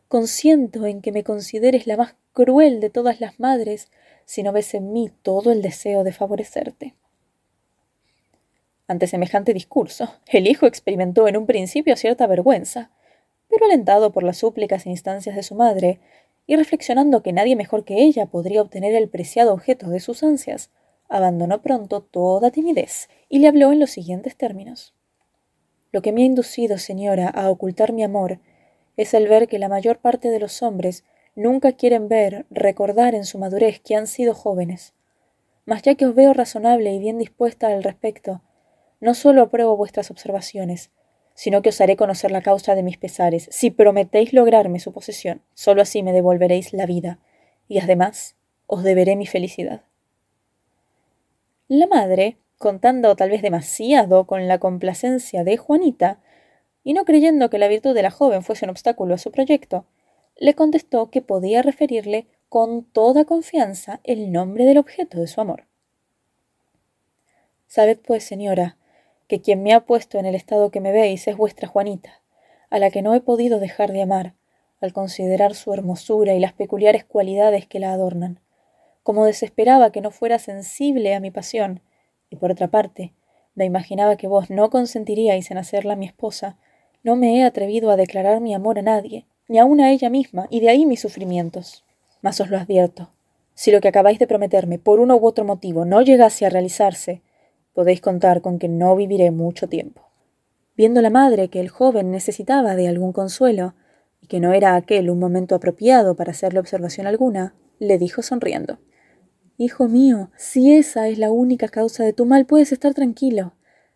Consiento 0.09 0.85
en 0.85 1.01
que 1.01 1.13
me 1.13 1.23
consideres 1.23 1.87
la 1.87 1.95
más 1.95 2.15
cruel 2.33 2.81
de 2.81 2.89
todas 2.89 3.21
las 3.21 3.39
madres 3.39 3.89
si 4.25 4.43
no 4.43 4.51
ves 4.51 4.73
en 4.73 4.91
mí 4.91 5.09
todo 5.21 5.53
el 5.53 5.61
deseo 5.61 6.03
de 6.03 6.11
favorecerte. 6.11 6.93
Ante 8.85 9.07
semejante 9.07 9.53
discurso, 9.53 10.13
el 10.27 10.45
hijo 10.45 10.65
experimentó 10.65 11.29
en 11.29 11.37
un 11.37 11.45
principio 11.45 11.95
cierta 11.95 12.27
vergüenza, 12.27 12.91
pero 13.47 13.63
alentado 13.63 14.11
por 14.11 14.23
las 14.23 14.39
súplicas 14.39 14.85
e 14.85 14.89
instancias 14.89 15.37
de 15.37 15.43
su 15.43 15.55
madre, 15.55 16.01
y 16.47 16.57
reflexionando 16.57 17.23
que 17.23 17.31
nadie 17.31 17.55
mejor 17.55 17.85
que 17.85 18.03
ella 18.03 18.25
podría 18.25 18.61
obtener 18.61 18.93
el 18.93 19.07
preciado 19.07 19.53
objeto 19.53 19.87
de 19.89 20.01
sus 20.01 20.21
ansias, 20.21 20.69
abandonó 21.09 21.61
pronto 21.61 22.01
toda 22.01 22.51
timidez 22.51 23.09
y 23.29 23.39
le 23.39 23.47
habló 23.47 23.71
en 23.71 23.79
los 23.79 23.91
siguientes 23.91 24.35
términos. 24.35 24.93
Lo 25.91 26.01
que 26.01 26.11
me 26.11 26.21
ha 26.21 26.25
inducido, 26.25 26.77
señora, 26.77 27.29
a 27.29 27.49
ocultar 27.49 27.93
mi 27.93 28.03
amor 28.03 28.39
es 28.97 29.13
el 29.13 29.27
ver 29.27 29.47
que 29.47 29.59
la 29.59 29.69
mayor 29.69 29.99
parte 29.99 30.29
de 30.29 30.39
los 30.39 30.61
hombres 30.63 31.03
nunca 31.35 31.71
quieren 31.73 32.07
ver, 32.09 32.45
recordar 32.49 33.15
en 33.15 33.25
su 33.25 33.37
madurez 33.37 33.79
que 33.79 33.95
han 33.95 34.07
sido 34.07 34.33
jóvenes. 34.33 34.93
Mas 35.65 35.83
ya 35.83 35.95
que 35.95 36.05
os 36.05 36.15
veo 36.15 36.33
razonable 36.33 36.93
y 36.93 36.99
bien 36.99 37.19
dispuesta 37.19 37.67
al 37.67 37.83
respecto, 37.83 38.41
no 38.99 39.13
solo 39.13 39.43
apruebo 39.43 39.77
vuestras 39.77 40.09
observaciones, 40.09 40.89
sino 41.35 41.61
que 41.61 41.69
os 41.69 41.79
haré 41.79 41.95
conocer 41.95 42.31
la 42.31 42.41
causa 42.41 42.73
de 42.73 42.81
mis 42.81 42.97
pesares, 42.97 43.47
si 43.51 43.69
prometéis 43.69 44.33
lograrme 44.33 44.79
su 44.79 44.91
posesión. 44.91 45.43
Solo 45.53 45.83
así 45.83 46.01
me 46.01 46.11
devolveréis 46.11 46.73
la 46.73 46.87
vida, 46.87 47.19
y 47.67 47.77
además 47.77 48.35
os 48.65 48.81
deberé 48.83 49.15
mi 49.15 49.27
felicidad. 49.27 49.83
La 51.69 51.85
madre, 51.85 52.37
contando 52.57 53.15
tal 53.17 53.29
vez 53.29 53.41
demasiado 53.41 54.25
con 54.25 54.47
la 54.47 54.57
complacencia 54.57 55.43
de 55.43 55.57
Juanita, 55.57 56.21
y 56.81 56.93
no 56.93 57.03
creyendo 57.03 57.49
que 57.49 57.57
la 57.57 57.67
virtud 57.67 57.93
de 57.93 58.03
la 58.03 58.11
joven 58.11 58.41
fuese 58.41 58.63
un 58.63 58.69
obstáculo 58.69 59.15
a 59.15 59.17
su 59.17 59.31
proyecto, 59.31 59.85
le 60.37 60.53
contestó 60.53 61.09
que 61.09 61.21
podía 61.21 61.61
referirle 61.61 62.27
con 62.47 62.85
toda 62.85 63.25
confianza 63.25 63.99
el 64.05 64.31
nombre 64.31 64.63
del 64.63 64.77
objeto 64.77 65.19
de 65.19 65.27
su 65.27 65.41
amor. 65.41 65.65
Sabed, 67.67 67.99
pues, 67.99 68.23
señora, 68.23 68.77
que 69.27 69.41
quien 69.41 69.61
me 69.61 69.73
ha 69.73 69.81
puesto 69.81 70.19
en 70.19 70.25
el 70.25 70.35
estado 70.35 70.71
que 70.71 70.79
me 70.79 70.93
veis 70.93 71.27
es 71.27 71.35
vuestra 71.35 71.67
Juanita, 71.67 72.21
a 72.69 72.79
la 72.79 72.91
que 72.91 73.01
no 73.01 73.13
he 73.13 73.19
podido 73.19 73.59
dejar 73.59 73.91
de 73.91 74.03
amar, 74.03 74.35
al 74.79 74.93
considerar 74.93 75.53
su 75.53 75.73
hermosura 75.73 76.33
y 76.33 76.39
las 76.39 76.53
peculiares 76.53 77.03
cualidades 77.03 77.67
que 77.67 77.79
la 77.79 77.91
adornan. 77.91 78.39
Como 79.07 79.25
desesperaba 79.25 79.93
que 79.93 80.01
no 80.01 80.11
fuera 80.11 80.37
sensible 80.37 81.15
a 81.15 81.21
mi 81.21 81.31
pasión, 81.31 81.79
y 82.29 82.35
por 82.35 82.51
otra 82.51 82.67
parte, 82.67 83.13
me 83.55 83.63
imaginaba 83.63 84.17
que 84.17 84.27
vos 84.27 84.49
no 84.49 84.69
consentiríais 84.69 85.49
en 85.49 85.57
hacerla 85.57 85.95
mi 85.95 86.05
esposa, 86.05 86.57
no 87.03 87.15
me 87.15 87.37
he 87.37 87.45
atrevido 87.45 87.89
a 87.89 87.95
declarar 87.95 88.41
mi 88.41 88.53
amor 88.53 88.79
a 88.79 88.81
nadie, 88.81 89.25
ni 89.47 89.59
aun 89.59 89.79
a 89.79 89.91
ella 89.91 90.09
misma, 90.09 90.47
y 90.49 90.59
de 90.59 90.67
ahí 90.67 90.85
mis 90.85 90.99
sufrimientos. 90.99 91.85
Mas 92.21 92.41
os 92.41 92.49
lo 92.49 92.57
advierto, 92.57 93.09
si 93.53 93.71
lo 93.71 93.79
que 93.79 93.87
acabáis 93.87 94.19
de 94.19 94.27
prometerme 94.27 94.77
por 94.77 94.99
uno 94.99 95.15
u 95.15 95.25
otro 95.25 95.45
motivo 95.45 95.85
no 95.85 96.01
llegase 96.01 96.45
a 96.45 96.49
realizarse, 96.49 97.21
podéis 97.73 98.01
contar 98.01 98.41
con 98.41 98.59
que 98.59 98.67
no 98.67 98.93
viviré 98.97 99.31
mucho 99.31 99.69
tiempo. 99.69 100.01
Viendo 100.75 101.01
la 101.01 101.11
madre 101.11 101.47
que 101.47 101.61
el 101.61 101.69
joven 101.69 102.11
necesitaba 102.11 102.75
de 102.75 102.89
algún 102.89 103.13
consuelo, 103.13 103.73
y 104.21 104.27
que 104.27 104.41
no 104.41 104.51
era 104.51 104.75
aquel 104.75 105.09
un 105.09 105.19
momento 105.19 105.55
apropiado 105.55 106.17
para 106.17 106.31
hacerle 106.31 106.59
observación 106.59 107.07
alguna, 107.07 107.55
le 107.79 107.97
dijo 107.97 108.21
sonriendo 108.21 108.79
Hijo 109.59 109.87
mío, 109.87 110.29
si 110.37 110.75
esa 110.75 111.07
es 111.07 111.17
la 111.17 111.31
única 111.31 111.67
causa 111.67 112.03
de 112.03 112.13
tu 112.13 112.27
mal, 112.27 112.45
puedes 112.45 112.71
estar 112.71 112.93
tranquilo. 112.93 113.53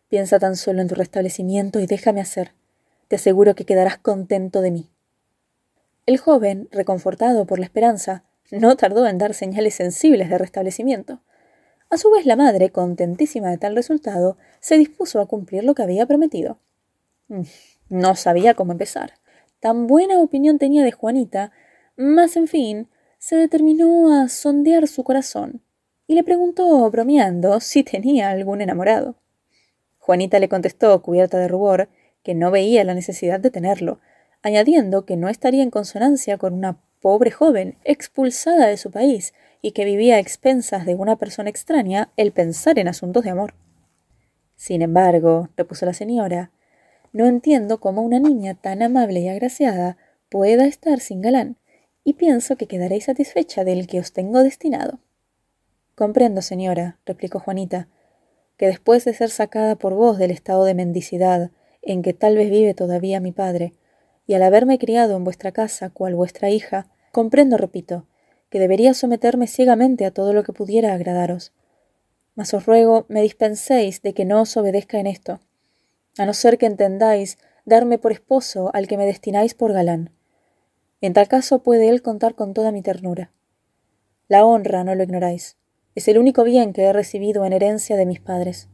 Piensa 0.09 0.39
tan 0.39 0.55
solo 0.55 0.81
en 0.81 0.87
tu 0.87 0.95
restablecimiento 0.95 1.79
y 1.79 1.85
déjame 1.85 2.19
hacer. 2.19 2.53
Te 3.07 3.17
aseguro 3.17 3.53
que 3.53 3.65
quedarás 3.65 3.99
contento 3.99 4.61
de 4.61 4.71
mí. 4.71 4.89
El 6.07 6.17
joven, 6.17 6.67
reconfortado 6.71 7.45
por 7.45 7.59
la 7.59 7.65
esperanza, 7.65 8.23
no 8.49 8.75
tardó 8.75 9.05
en 9.07 9.19
dar 9.19 9.35
señales 9.35 9.75
sensibles 9.75 10.31
de 10.31 10.39
restablecimiento. 10.39 11.21
A 11.91 11.97
su 11.97 12.09
vez 12.09 12.25
la 12.25 12.35
madre, 12.35 12.71
contentísima 12.71 13.51
de 13.51 13.59
tal 13.59 13.75
resultado, 13.75 14.37
se 14.61 14.79
dispuso 14.79 15.21
a 15.21 15.27
cumplir 15.27 15.63
lo 15.63 15.75
que 15.75 15.83
había 15.83 16.07
prometido. 16.07 16.57
Mm, 17.27 17.43
no 17.89 18.15
sabía 18.15 18.55
cómo 18.55 18.71
empezar. 18.71 19.13
Tan 19.59 19.85
buena 19.85 20.19
opinión 20.21 20.57
tenía 20.57 20.83
de 20.83 20.91
Juanita, 20.91 21.51
mas 21.97 22.35
en 22.35 22.47
fin, 22.47 22.87
se 23.21 23.35
determinó 23.35 24.19
a 24.19 24.29
sondear 24.29 24.87
su 24.87 25.03
corazón 25.03 25.61
y 26.07 26.15
le 26.15 26.23
preguntó, 26.23 26.89
bromeando, 26.89 27.59
si 27.59 27.83
tenía 27.83 28.31
algún 28.31 28.61
enamorado. 28.61 29.15
Juanita 29.99 30.39
le 30.39 30.49
contestó, 30.49 30.99
cubierta 31.03 31.37
de 31.37 31.47
rubor, 31.47 31.87
que 32.23 32.33
no 32.33 32.49
veía 32.49 32.83
la 32.83 32.95
necesidad 32.95 33.39
de 33.39 33.51
tenerlo, 33.51 33.99
añadiendo 34.41 35.05
que 35.05 35.17
no 35.17 35.29
estaría 35.29 35.61
en 35.61 35.69
consonancia 35.69 36.39
con 36.39 36.55
una 36.55 36.81
pobre 36.99 37.29
joven 37.29 37.77
expulsada 37.83 38.65
de 38.65 38.77
su 38.77 38.89
país 38.89 39.35
y 39.61 39.73
que 39.73 39.85
vivía 39.85 40.15
a 40.15 40.19
expensas 40.19 40.87
de 40.87 40.95
una 40.95 41.15
persona 41.15 41.51
extraña 41.51 42.09
el 42.17 42.31
pensar 42.31 42.79
en 42.79 42.87
asuntos 42.87 43.23
de 43.23 43.29
amor. 43.29 43.53
Sin 44.55 44.81
embargo, 44.81 45.49
repuso 45.55 45.85
la 45.85 45.93
señora, 45.93 46.49
no 47.13 47.27
entiendo 47.27 47.79
cómo 47.79 48.01
una 48.01 48.19
niña 48.19 48.55
tan 48.55 48.81
amable 48.81 49.19
y 49.19 49.29
agraciada 49.29 49.97
pueda 50.27 50.65
estar 50.65 50.99
sin 50.99 51.21
galán, 51.21 51.57
y 52.03 52.13
pienso 52.13 52.55
que 52.55 52.67
quedaréis 52.67 53.05
satisfecha 53.05 53.63
del 53.63 53.87
que 53.87 53.99
os 53.99 54.13
tengo 54.13 54.43
destinado. 54.43 54.99
Comprendo, 55.95 56.41
señora, 56.41 56.97
replicó 57.05 57.39
Juanita, 57.39 57.87
que 58.57 58.67
después 58.67 59.05
de 59.05 59.13
ser 59.13 59.29
sacada 59.29 59.75
por 59.75 59.93
vos 59.93 60.17
del 60.17 60.31
estado 60.31 60.65
de 60.65 60.73
mendicidad 60.73 61.51
en 61.81 62.01
que 62.01 62.13
tal 62.13 62.35
vez 62.35 62.49
vive 62.49 62.73
todavía 62.73 63.19
mi 63.19 63.31
padre, 63.31 63.73
y 64.27 64.33
al 64.35 64.43
haberme 64.43 64.77
criado 64.77 65.15
en 65.15 65.23
vuestra 65.23 65.51
casa 65.51 65.89
cual 65.89 66.15
vuestra 66.15 66.49
hija, 66.49 66.87
comprendo, 67.11 67.57
repito, 67.57 68.05
que 68.49 68.59
debería 68.59 68.93
someterme 68.93 69.47
ciegamente 69.47 70.05
a 70.05 70.11
todo 70.11 70.33
lo 70.33 70.43
que 70.43 70.53
pudiera 70.53 70.93
agradaros. 70.93 71.53
Mas 72.35 72.53
os 72.53 72.65
ruego 72.65 73.05
me 73.09 73.21
dispenséis 73.21 74.01
de 74.01 74.13
que 74.13 74.25
no 74.25 74.41
os 74.41 74.55
obedezca 74.57 74.99
en 74.99 75.07
esto, 75.07 75.39
a 76.17 76.25
no 76.25 76.33
ser 76.33 76.57
que 76.57 76.65
entendáis 76.65 77.37
darme 77.65 77.97
por 77.97 78.11
esposo 78.11 78.69
al 78.73 78.87
que 78.87 78.97
me 78.97 79.05
destináis 79.05 79.53
por 79.53 79.73
galán. 79.73 80.11
En 81.01 81.13
tal 81.13 81.27
caso 81.27 81.63
puede 81.63 81.89
él 81.89 82.01
contar 82.01 82.35
con 82.35 82.53
toda 82.53 82.71
mi 82.71 82.81
ternura. 82.81 83.31
La 84.27 84.45
honra, 84.45 84.83
no 84.83 84.95
lo 84.95 85.03
ignoráis, 85.03 85.57
es 85.95 86.07
el 86.07 86.17
único 86.17 86.43
bien 86.43 86.71
que 86.71 86.83
he 86.83 86.93
recibido 86.93 87.43
en 87.45 87.53
herencia 87.53 87.97
de 87.97 88.05
mis 88.05 88.21
padres. 88.21 88.69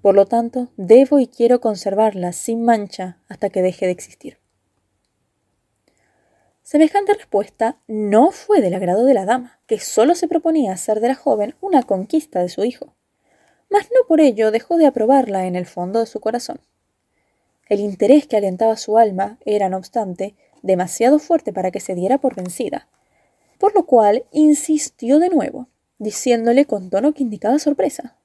Por 0.00 0.14
lo 0.14 0.26
tanto, 0.26 0.68
debo 0.76 1.18
y 1.18 1.26
quiero 1.26 1.60
conservarla 1.60 2.32
sin 2.32 2.64
mancha 2.64 3.18
hasta 3.28 3.50
que 3.50 3.60
deje 3.60 3.86
de 3.86 3.92
existir. 3.92 4.38
Semejante 6.62 7.14
respuesta 7.14 7.80
no 7.86 8.30
fue 8.30 8.60
del 8.60 8.74
agrado 8.74 9.04
de 9.04 9.14
la 9.14 9.24
dama, 9.24 9.58
que 9.66 9.80
sólo 9.80 10.14
se 10.14 10.28
proponía 10.28 10.72
hacer 10.72 11.00
de 11.00 11.08
la 11.08 11.14
joven 11.14 11.54
una 11.60 11.82
conquista 11.82 12.40
de 12.40 12.48
su 12.48 12.62
hijo. 12.62 12.94
Mas 13.70 13.88
no 13.90 14.06
por 14.06 14.20
ello 14.20 14.50
dejó 14.50 14.76
de 14.76 14.86
aprobarla 14.86 15.46
en 15.46 15.56
el 15.56 15.66
fondo 15.66 16.00
de 16.00 16.06
su 16.06 16.20
corazón. 16.20 16.60
El 17.68 17.80
interés 17.80 18.26
que 18.26 18.36
alentaba 18.36 18.76
su 18.76 18.98
alma 18.98 19.38
era, 19.44 19.68
no 19.68 19.78
obstante, 19.78 20.34
demasiado 20.62 21.18
fuerte 21.18 21.52
para 21.52 21.70
que 21.70 21.80
se 21.80 21.94
diera 21.94 22.18
por 22.18 22.34
vencida, 22.34 22.88
por 23.58 23.74
lo 23.74 23.86
cual 23.86 24.24
insistió 24.32 25.18
de 25.18 25.28
nuevo, 25.28 25.68
diciéndole 25.98 26.64
con 26.64 26.90
tono 26.90 27.12
que 27.12 27.22
indicaba 27.22 27.58
sorpresa. 27.58 28.16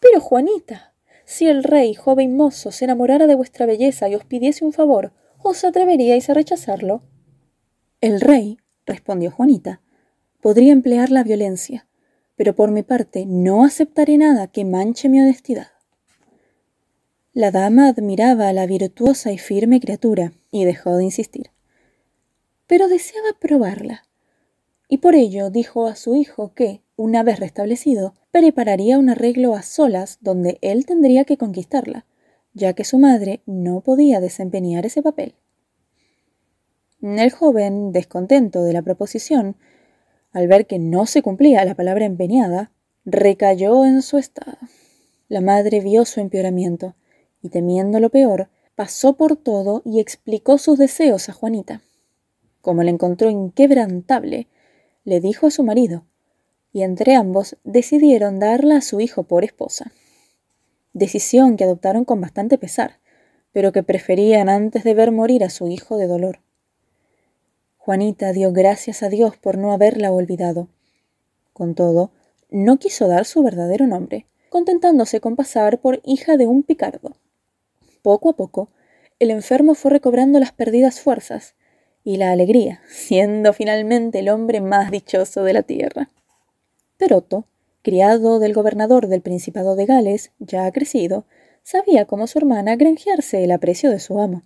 Pero, 0.00 0.20
Juanita, 0.20 0.94
si 1.24 1.48
el 1.48 1.64
rey, 1.64 1.94
joven 1.94 2.36
mozo, 2.36 2.70
se 2.70 2.84
enamorara 2.84 3.26
de 3.26 3.34
vuestra 3.34 3.66
belleza 3.66 4.08
y 4.08 4.14
os 4.14 4.24
pidiese 4.24 4.64
un 4.64 4.72
favor, 4.72 5.12
¿os 5.42 5.64
atreveríais 5.64 6.30
a 6.30 6.34
rechazarlo? 6.34 7.02
El 8.00 8.20
rey, 8.20 8.58
respondió 8.84 9.30
Juanita, 9.30 9.80
podría 10.40 10.72
emplear 10.72 11.10
la 11.10 11.24
violencia, 11.24 11.88
pero 12.36 12.54
por 12.54 12.70
mi 12.70 12.82
parte 12.82 13.26
no 13.26 13.64
aceptaré 13.64 14.18
nada 14.18 14.46
que 14.46 14.64
manche 14.64 15.08
mi 15.08 15.20
honestidad. 15.20 15.68
La 17.32 17.50
dama 17.50 17.88
admiraba 17.88 18.48
a 18.48 18.52
la 18.52 18.66
virtuosa 18.66 19.32
y 19.32 19.38
firme 19.38 19.80
criatura 19.80 20.32
y 20.50 20.64
dejó 20.64 20.96
de 20.96 21.04
insistir. 21.04 21.50
Pero 22.66 22.88
deseaba 22.88 23.28
probarla, 23.38 24.04
y 24.88 24.98
por 24.98 25.14
ello 25.14 25.50
dijo 25.50 25.86
a 25.86 25.96
su 25.96 26.14
hijo 26.16 26.52
que, 26.54 26.82
una 26.96 27.22
vez 27.22 27.40
restablecido, 27.40 28.14
prepararía 28.30 28.98
un 28.98 29.10
arreglo 29.10 29.54
a 29.54 29.62
solas 29.62 30.18
donde 30.20 30.58
él 30.62 30.86
tendría 30.86 31.24
que 31.24 31.36
conquistarla, 31.36 32.06
ya 32.54 32.72
que 32.72 32.84
su 32.84 32.98
madre 32.98 33.42
no 33.46 33.80
podía 33.80 34.20
desempeñar 34.20 34.86
ese 34.86 35.02
papel. 35.02 35.34
El 37.02 37.30
joven, 37.30 37.92
descontento 37.92 38.62
de 38.62 38.72
la 38.72 38.82
proposición, 38.82 39.56
al 40.32 40.48
ver 40.48 40.66
que 40.66 40.78
no 40.78 41.06
se 41.06 41.22
cumplía 41.22 41.64
la 41.64 41.74
palabra 41.74 42.04
empeñada, 42.04 42.72
recayó 43.04 43.84
en 43.84 44.02
su 44.02 44.18
estado. 44.18 44.58
La 45.28 45.40
madre 45.40 45.80
vio 45.80 46.04
su 46.04 46.20
empeoramiento 46.20 46.94
y, 47.42 47.50
temiendo 47.50 48.00
lo 48.00 48.10
peor, 48.10 48.48
pasó 48.74 49.16
por 49.16 49.36
todo 49.36 49.82
y 49.84 50.00
explicó 50.00 50.58
sus 50.58 50.78
deseos 50.78 51.28
a 51.28 51.32
Juanita. 51.32 51.82
Como 52.66 52.82
la 52.82 52.90
encontró 52.90 53.30
inquebrantable, 53.30 54.48
le 55.04 55.20
dijo 55.20 55.46
a 55.46 55.52
su 55.52 55.62
marido, 55.62 56.04
y 56.72 56.82
entre 56.82 57.14
ambos 57.14 57.56
decidieron 57.62 58.40
darla 58.40 58.78
a 58.78 58.80
su 58.80 59.00
hijo 59.00 59.22
por 59.22 59.44
esposa. 59.44 59.92
Decisión 60.92 61.56
que 61.56 61.62
adoptaron 61.62 62.04
con 62.04 62.20
bastante 62.20 62.58
pesar, 62.58 62.98
pero 63.52 63.70
que 63.70 63.84
preferían 63.84 64.48
antes 64.48 64.82
de 64.82 64.94
ver 64.94 65.12
morir 65.12 65.44
a 65.44 65.48
su 65.48 65.68
hijo 65.68 65.96
de 65.96 66.08
dolor. 66.08 66.40
Juanita 67.76 68.32
dio 68.32 68.50
gracias 68.52 69.04
a 69.04 69.10
Dios 69.10 69.36
por 69.36 69.58
no 69.58 69.70
haberla 69.70 70.10
olvidado. 70.10 70.66
Con 71.52 71.76
todo, 71.76 72.10
no 72.50 72.80
quiso 72.80 73.06
dar 73.06 73.26
su 73.26 73.44
verdadero 73.44 73.86
nombre, 73.86 74.26
contentándose 74.48 75.20
con 75.20 75.36
pasar 75.36 75.78
por 75.78 76.00
hija 76.04 76.36
de 76.36 76.48
un 76.48 76.64
picardo. 76.64 77.16
Poco 78.02 78.30
a 78.30 78.36
poco, 78.36 78.70
el 79.20 79.30
enfermo 79.30 79.76
fue 79.76 79.92
recobrando 79.92 80.40
las 80.40 80.50
perdidas 80.50 81.00
fuerzas 81.00 81.54
y 82.06 82.18
la 82.18 82.30
alegría, 82.30 82.80
siendo 82.86 83.52
finalmente 83.52 84.20
el 84.20 84.28
hombre 84.28 84.60
más 84.60 84.92
dichoso 84.92 85.42
de 85.42 85.52
la 85.52 85.64
tierra. 85.64 86.08
Peroto, 86.98 87.46
criado 87.82 88.38
del 88.38 88.54
gobernador 88.54 89.08
del 89.08 89.22
Principado 89.22 89.74
de 89.74 89.86
Gales, 89.86 90.30
ya 90.38 90.70
crecido, 90.70 91.24
sabía 91.64 92.04
como 92.04 92.28
su 92.28 92.38
hermana 92.38 92.76
granjearse 92.76 93.42
el 93.42 93.50
aprecio 93.50 93.90
de 93.90 93.98
su 93.98 94.20
amo. 94.20 94.44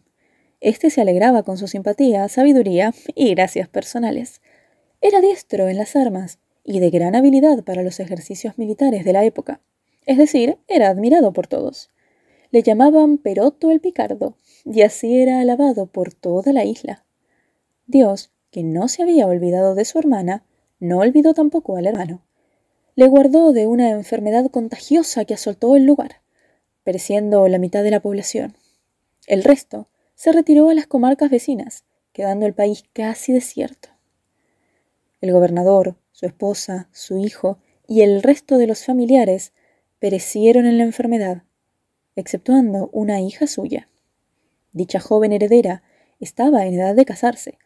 Este 0.63 0.89
se 0.89 1.03
alegraba 1.03 1.43
con 1.43 1.59
su 1.59 1.69
simpatía, 1.69 2.27
sabiduría 2.31 2.95
y 3.15 3.35
gracias 3.35 3.69
personales. 3.69 4.41
Era 5.03 5.21
diestro 5.21 5.69
en 5.69 5.77
las 5.77 5.97
armas 5.97 6.39
y 6.65 6.81
de 6.81 6.89
gran 6.89 7.15
habilidad 7.15 7.63
para 7.63 7.83
los 7.83 8.01
ejercicios 8.01 8.57
militares 8.57 9.05
de 9.05 9.13
la 9.13 9.27
época. 9.27 9.61
Es 10.07 10.17
decir, 10.17 10.57
era 10.67 10.89
admirado 10.89 11.35
por 11.35 11.47
todos. 11.47 11.91
Le 12.53 12.63
llamaban 12.63 13.19
Peroto 13.19 13.71
el 13.71 13.81
Picardo, 13.81 14.35
y 14.65 14.81
así 14.81 15.21
era 15.21 15.41
alabado 15.41 15.85
por 15.85 16.15
toda 16.15 16.55
la 16.55 16.65
isla. 16.65 17.05
Dios, 17.91 18.31
que 18.51 18.63
no 18.63 18.89
se 18.89 19.03
había 19.03 19.27
olvidado 19.27 19.75
de 19.75 19.85
su 19.85 19.99
hermana, 19.99 20.45
no 20.79 20.99
olvidó 20.99 21.35
tampoco 21.35 21.77
al 21.77 21.87
hermano. 21.87 22.23
Le 22.95 23.07
guardó 23.07 23.53
de 23.53 23.67
una 23.67 23.91
enfermedad 23.91 24.51
contagiosa 24.51 25.25
que 25.25 25.35
asoltó 25.35 25.77
el 25.77 25.85
lugar 25.85 26.21
pereciendo 26.85 27.47
la 27.49 27.59
mitad 27.59 27.83
de 27.83 27.91
la 27.91 28.01
población. 28.01 28.57
El 29.27 29.45
resto 29.45 29.89
se 30.15 30.33
retiró 30.33 30.71
a 30.71 30.75
las 30.75 30.87
comarcas 30.87 31.31
vecinas, 31.31 31.85
quedando 32.13 32.47
el 32.47 32.55
país 32.55 32.85
casi 32.93 33.33
desierto. 33.33 33.91
El 35.21 35.33
gobernador, 35.33 35.97
su 36.13 36.27
esposa, 36.27 36.89
su 36.93 37.19
hijo 37.19 37.59
y 37.87 38.03
el 38.03 38.23
resto 38.23 38.59
de 38.59 38.67
los 38.67 38.85
familiares 38.85 39.53
perecieron 39.99 40.67
en 40.67 40.79
la 40.79 40.85
enfermedad, 40.85 41.43
exceptuando 42.17 42.89
una 42.93 43.21
hija 43.21 43.47
suya. 43.47 43.89
Dicha 44.73 45.01
joven 45.01 45.33
heredera 45.33 45.83
estaba 46.19 46.67
en 46.67 46.75
edad 46.75 46.95
de 46.95 47.05
casarse, 47.05 47.59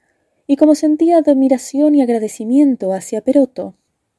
y 0.47 0.57
como 0.57 0.75
sentía 0.75 1.19
admiración 1.19 1.95
y 1.95 2.03
agradecimiento 2.03 2.93
hacia 2.93 3.21
Peroto, 3.21 3.75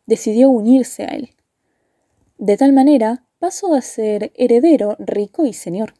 decidió 0.05 0.49
unirse 0.49 1.03
a 1.03 1.07
él. 1.07 1.29
De 2.37 2.57
tal 2.57 2.73
manera 2.73 3.23
pasó 3.39 3.73
a 3.73 3.81
ser 3.81 4.31
heredero 4.35 4.95
rico 4.99 5.45
y 5.45 5.53
señor. 5.53 5.93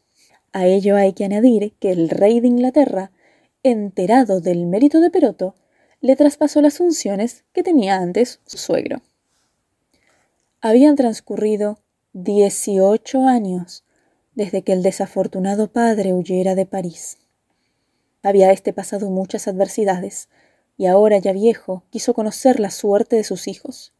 A 0.52 0.66
ello 0.66 0.96
hay 0.96 1.12
que 1.12 1.24
añadir 1.24 1.74
que 1.78 1.90
el 1.90 2.08
rey 2.08 2.40
de 2.40 2.48
Inglaterra, 2.48 3.12
enterado 3.62 4.40
del 4.40 4.66
mérito 4.66 5.00
de 5.00 5.10
Peroto, 5.10 5.54
le 6.00 6.16
traspasó 6.16 6.60
las 6.60 6.78
funciones 6.78 7.44
que 7.52 7.62
tenía 7.62 7.96
antes 7.96 8.40
su 8.46 8.58
suegro. 8.58 9.00
Habían 10.60 10.96
transcurrido 10.96 11.78
dieciocho 12.12 13.22
años 13.22 13.84
desde 14.34 14.62
que 14.62 14.72
el 14.72 14.82
desafortunado 14.82 15.68
padre 15.68 16.12
huyera 16.12 16.54
de 16.54 16.66
París. 16.66 17.18
Había 18.26 18.50
éste 18.50 18.72
pasado 18.72 19.08
muchas 19.08 19.46
adversidades, 19.46 20.28
y 20.76 20.86
ahora 20.86 21.18
ya 21.18 21.32
viejo 21.32 21.84
quiso 21.90 22.12
conocer 22.12 22.58
la 22.58 22.72
suerte 22.72 23.14
de 23.14 23.22
sus 23.22 23.46
hijos. 23.46 23.94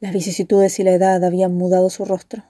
Las 0.00 0.12
vicisitudes 0.12 0.78
y 0.78 0.82
la 0.84 0.90
edad 0.90 1.24
habían 1.24 1.54
mudado 1.54 1.88
su 1.88 2.04
rostro. 2.04 2.44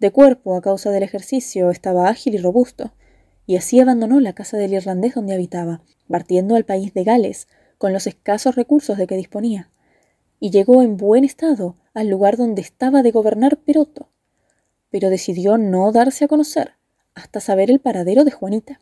De 0.00 0.10
cuerpo, 0.10 0.56
a 0.56 0.62
causa 0.62 0.90
del 0.90 1.04
ejercicio, 1.04 1.70
estaba 1.70 2.08
ágil 2.08 2.34
y 2.34 2.38
robusto, 2.38 2.92
y 3.46 3.54
así 3.54 3.78
abandonó 3.78 4.18
la 4.18 4.32
casa 4.32 4.56
del 4.56 4.72
irlandés 4.72 5.14
donde 5.14 5.34
habitaba, 5.34 5.84
partiendo 6.08 6.56
al 6.56 6.64
país 6.64 6.92
de 6.92 7.04
Gales, 7.04 7.46
con 7.78 7.92
los 7.92 8.08
escasos 8.08 8.56
recursos 8.56 8.98
de 8.98 9.06
que 9.06 9.16
disponía, 9.16 9.70
y 10.40 10.50
llegó 10.50 10.82
en 10.82 10.96
buen 10.96 11.22
estado 11.22 11.76
al 11.94 12.08
lugar 12.08 12.36
donde 12.36 12.62
estaba 12.62 13.04
de 13.04 13.12
gobernar 13.12 13.58
Peroto, 13.58 14.08
pero 14.90 15.08
decidió 15.08 15.56
no 15.56 15.92
darse 15.92 16.24
a 16.24 16.28
conocer 16.28 16.72
hasta 17.14 17.38
saber 17.38 17.70
el 17.70 17.78
paradero 17.78 18.24
de 18.24 18.32
Juanita. 18.32 18.80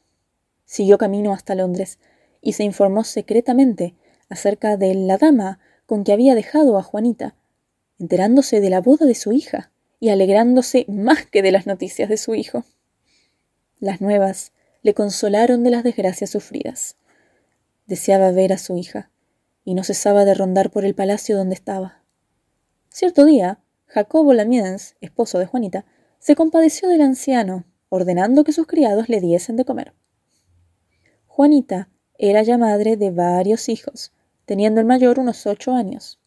Siguió 0.73 0.97
camino 0.97 1.35
hasta 1.35 1.55
Londres 1.55 1.99
y 2.41 2.55
se 2.55 2.65
informó 2.65 3.05
secretamente 3.05 3.95
acerca 4.31 4.79
de 4.79 4.95
la 4.95 5.19
dama 5.19 5.61
con 5.85 6.03
que 6.03 6.15
había 6.15 6.35
dejado 6.35 6.79
a 6.79 6.83
Juanita, 6.83 7.35
enterándose 7.99 8.63
de 8.63 8.71
la 8.71 8.81
boda 8.81 9.05
de 9.05 9.15
su 9.15 9.33
hija 9.33 9.71
y 10.01 10.09
alegrándose 10.09 10.87
más 10.89 11.27
que 11.27 11.43
de 11.43 11.53
las 11.53 11.67
noticias 11.67 12.09
de 12.09 12.17
su 12.17 12.35
hijo. 12.35 12.65
Las 13.81 14.01
nuevas 14.01 14.53
le 14.81 14.95
consolaron 14.95 15.63
de 15.63 15.73
las 15.73 15.85
desgracias 15.85 16.31
sufridas. 16.31 16.97
Deseaba 17.85 18.31
ver 18.31 18.55
a 18.55 18.57
su 18.57 18.79
hija, 18.79 19.11
y 19.67 19.75
no 19.75 19.85
cesaba 19.85 20.25
de 20.25 20.33
rondar 20.33 20.71
por 20.71 20.87
el 20.87 20.95
palacio 20.95 21.37
donde 21.37 21.55
estaba. 21.55 22.03
Cierto 22.89 23.27
día, 23.27 23.59
Jacobo 23.85 24.33
Lamiens, 24.33 24.97
esposo 25.03 25.39
de 25.39 25.45
Juanita, 25.45 25.85
se 26.19 26.35
compadeció 26.35 26.89
del 26.89 27.03
anciano, 27.03 27.67
ordenando 27.91 28.43
que 28.43 28.53
sus 28.53 28.67
criados 28.67 29.11
le 29.11 29.21
diesen 29.21 29.57
de 29.57 29.67
comer. 29.67 29.93
Juanita 31.43 31.89
era 32.19 32.45
ya 32.45 32.57
madre 32.57 32.97
de 32.97 33.11
varios 33.11 33.69
hijos, 33.69 34.13
teniendo 34.45 34.79
el 34.81 34.87
mayor 34.87 35.19
unos 35.19 35.45
ocho 35.45 35.73
años. 35.73 36.21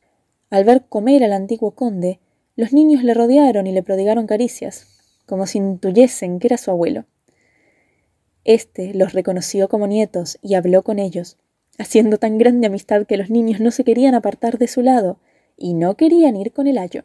Al 0.49 0.65
ver 0.65 0.83
comer 0.89 1.23
al 1.23 1.31
antiguo 1.31 1.71
conde, 1.71 2.19
los 2.57 2.73
niños 2.73 3.01
le 3.01 3.13
rodearon 3.13 3.65
y 3.65 3.71
le 3.71 3.81
prodigaron 3.81 4.27
caricias, 4.27 5.21
como 5.25 5.47
si 5.47 5.59
intuyesen 5.59 6.39
que 6.39 6.47
era 6.47 6.57
su 6.57 6.69
abuelo. 6.69 7.05
Este 8.43 8.93
los 8.93 9.13
reconoció 9.13 9.69
como 9.69 9.87
nietos 9.87 10.37
y 10.41 10.55
habló 10.55 10.83
con 10.83 10.99
ellos, 10.99 11.37
haciendo 11.77 12.17
tan 12.17 12.37
grande 12.37 12.67
amistad 12.67 13.05
que 13.05 13.15
los 13.15 13.29
niños 13.29 13.61
no 13.61 13.71
se 13.71 13.85
querían 13.85 14.15
apartar 14.15 14.57
de 14.57 14.67
su 14.67 14.81
lado 14.81 15.21
y 15.55 15.75
no 15.75 15.95
querían 15.95 16.35
ir 16.35 16.51
con 16.51 16.67
el 16.67 16.77
ayo. 16.77 17.03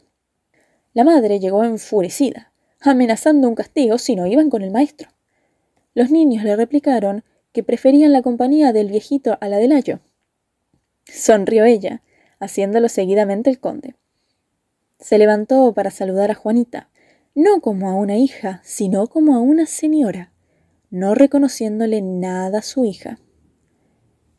La 0.93 1.05
madre 1.05 1.39
llegó 1.39 1.63
enfurecida, 1.63 2.51
amenazando 2.81 3.47
un 3.47 3.55
castigo 3.55 3.97
si 3.97 4.17
no 4.17 4.27
iban 4.27 4.49
con 4.49 4.63
el 4.63 4.71
maestro. 4.71 5.11
Los 5.93 6.11
niños 6.11 6.43
le 6.43 6.57
replicaron 6.57 7.23
que 7.51 7.63
preferían 7.63 8.13
la 8.13 8.21
compañía 8.21 8.71
del 8.71 8.89
viejito 8.89 9.37
a 9.41 9.47
la 9.49 9.57
del 9.57 9.71
ayo. 9.71 9.99
Sonrió 11.05 11.65
ella, 11.65 12.01
haciéndolo 12.39 12.89
seguidamente 12.89 13.49
el 13.49 13.59
conde. 13.59 13.95
Se 14.99 15.17
levantó 15.17 15.73
para 15.73 15.91
saludar 15.91 16.31
a 16.31 16.35
Juanita, 16.35 16.89
no 17.35 17.61
como 17.61 17.89
a 17.89 17.95
una 17.95 18.17
hija, 18.17 18.61
sino 18.63 19.07
como 19.07 19.35
a 19.35 19.39
una 19.39 19.65
señora, 19.65 20.31
no 20.89 21.15
reconociéndole 21.15 22.01
nada 22.01 22.59
a 22.59 22.63
su 22.63 22.85
hija. 22.85 23.19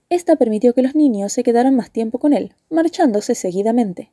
Esta 0.09 0.37
permitió 0.37 0.75
que 0.75 0.83
los 0.83 0.95
niños 0.95 1.33
se 1.33 1.43
quedaran 1.43 1.75
más 1.75 1.91
tiempo 1.91 2.19
con 2.19 2.33
él, 2.33 2.55
marchándose 2.71 3.35
seguidamente. 3.35 4.13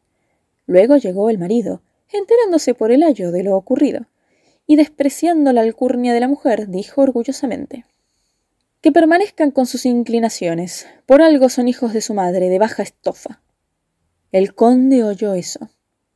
Luego 0.65 0.97
llegó 0.97 1.29
el 1.29 1.37
marido, 1.37 1.81
enterándose 2.11 2.73
por 2.73 2.91
el 2.91 3.03
ayo 3.03 3.31
de 3.31 3.43
lo 3.43 3.55
ocurrido, 3.55 4.07
y 4.65 4.75
despreciando 4.75 5.51
la 5.51 5.61
alcurnia 5.61 6.13
de 6.13 6.19
la 6.19 6.27
mujer, 6.27 6.69
dijo 6.69 7.01
orgullosamente 7.01 7.85
Que 8.81 8.93
permanezcan 8.93 9.51
con 9.51 9.65
sus 9.65 9.85
inclinaciones, 9.85 10.87
por 11.05 11.21
algo 11.21 11.49
son 11.49 11.67
hijos 11.67 11.91
de 11.91 11.99
su 11.99 12.13
madre, 12.13 12.47
de 12.47 12.59
baja 12.59 12.81
estofa. 12.81 13.41
El 14.31 14.55
conde 14.55 15.03
oyó 15.03 15.33
eso 15.33 15.69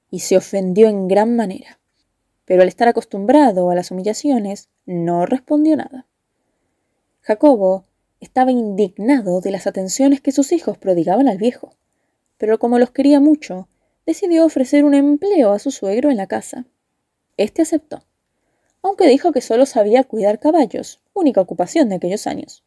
y 0.10 0.20
se 0.20 0.38
ofendió 0.38 0.88
en 0.88 1.10
gran 1.10 1.36
manera, 1.36 1.82
pero 2.46 2.62
al 2.62 2.70
estar 2.70 2.88
acostumbrado 2.88 3.70
a 3.70 3.76
las 3.76 3.92
humillaciones, 3.92 4.70
no 4.86 5.26
respondió 5.26 5.76
nada. 5.76 6.08
Jacobo 7.20 7.84
estaba 8.22 8.52
indignado 8.52 9.42
de 9.42 9.52
las 9.52 9.68
atenciones 9.68 10.22
que 10.22 10.32
sus 10.32 10.54
hijos 10.54 10.78
prodigaban 10.78 11.28
al 11.28 11.38
viejo, 11.38 11.76
pero 12.38 12.60
como 12.60 12.80
los 12.80 12.92
quería 12.92 13.20
mucho, 13.20 13.68
decidió 14.06 14.46
ofrecer 14.46 14.86
un 14.86 14.94
empleo 14.94 15.52
a 15.52 15.60
su 15.60 15.70
suegro 15.70 16.12
en 16.12 16.18
la 16.18 16.28
casa. 16.28 16.66
Este 17.36 17.62
aceptó, 17.62 18.06
aunque 18.82 19.08
dijo 19.08 19.34
que 19.34 19.42
solo 19.42 19.66
sabía 19.66 20.06
cuidar 20.06 20.40
caballos, 20.40 21.03
única 21.14 21.42
ocupación 21.42 21.90
de 21.90 21.96
aquellos 21.96 22.28
años. 22.28 22.64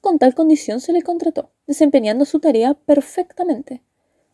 Con 0.00 0.18
tal 0.18 0.34
condición 0.34 0.80
se 0.80 0.92
le 0.92 1.02
contrató, 1.02 1.50
desempeñando 1.66 2.24
su 2.24 2.40
tarea 2.40 2.74
perfectamente. 2.74 3.82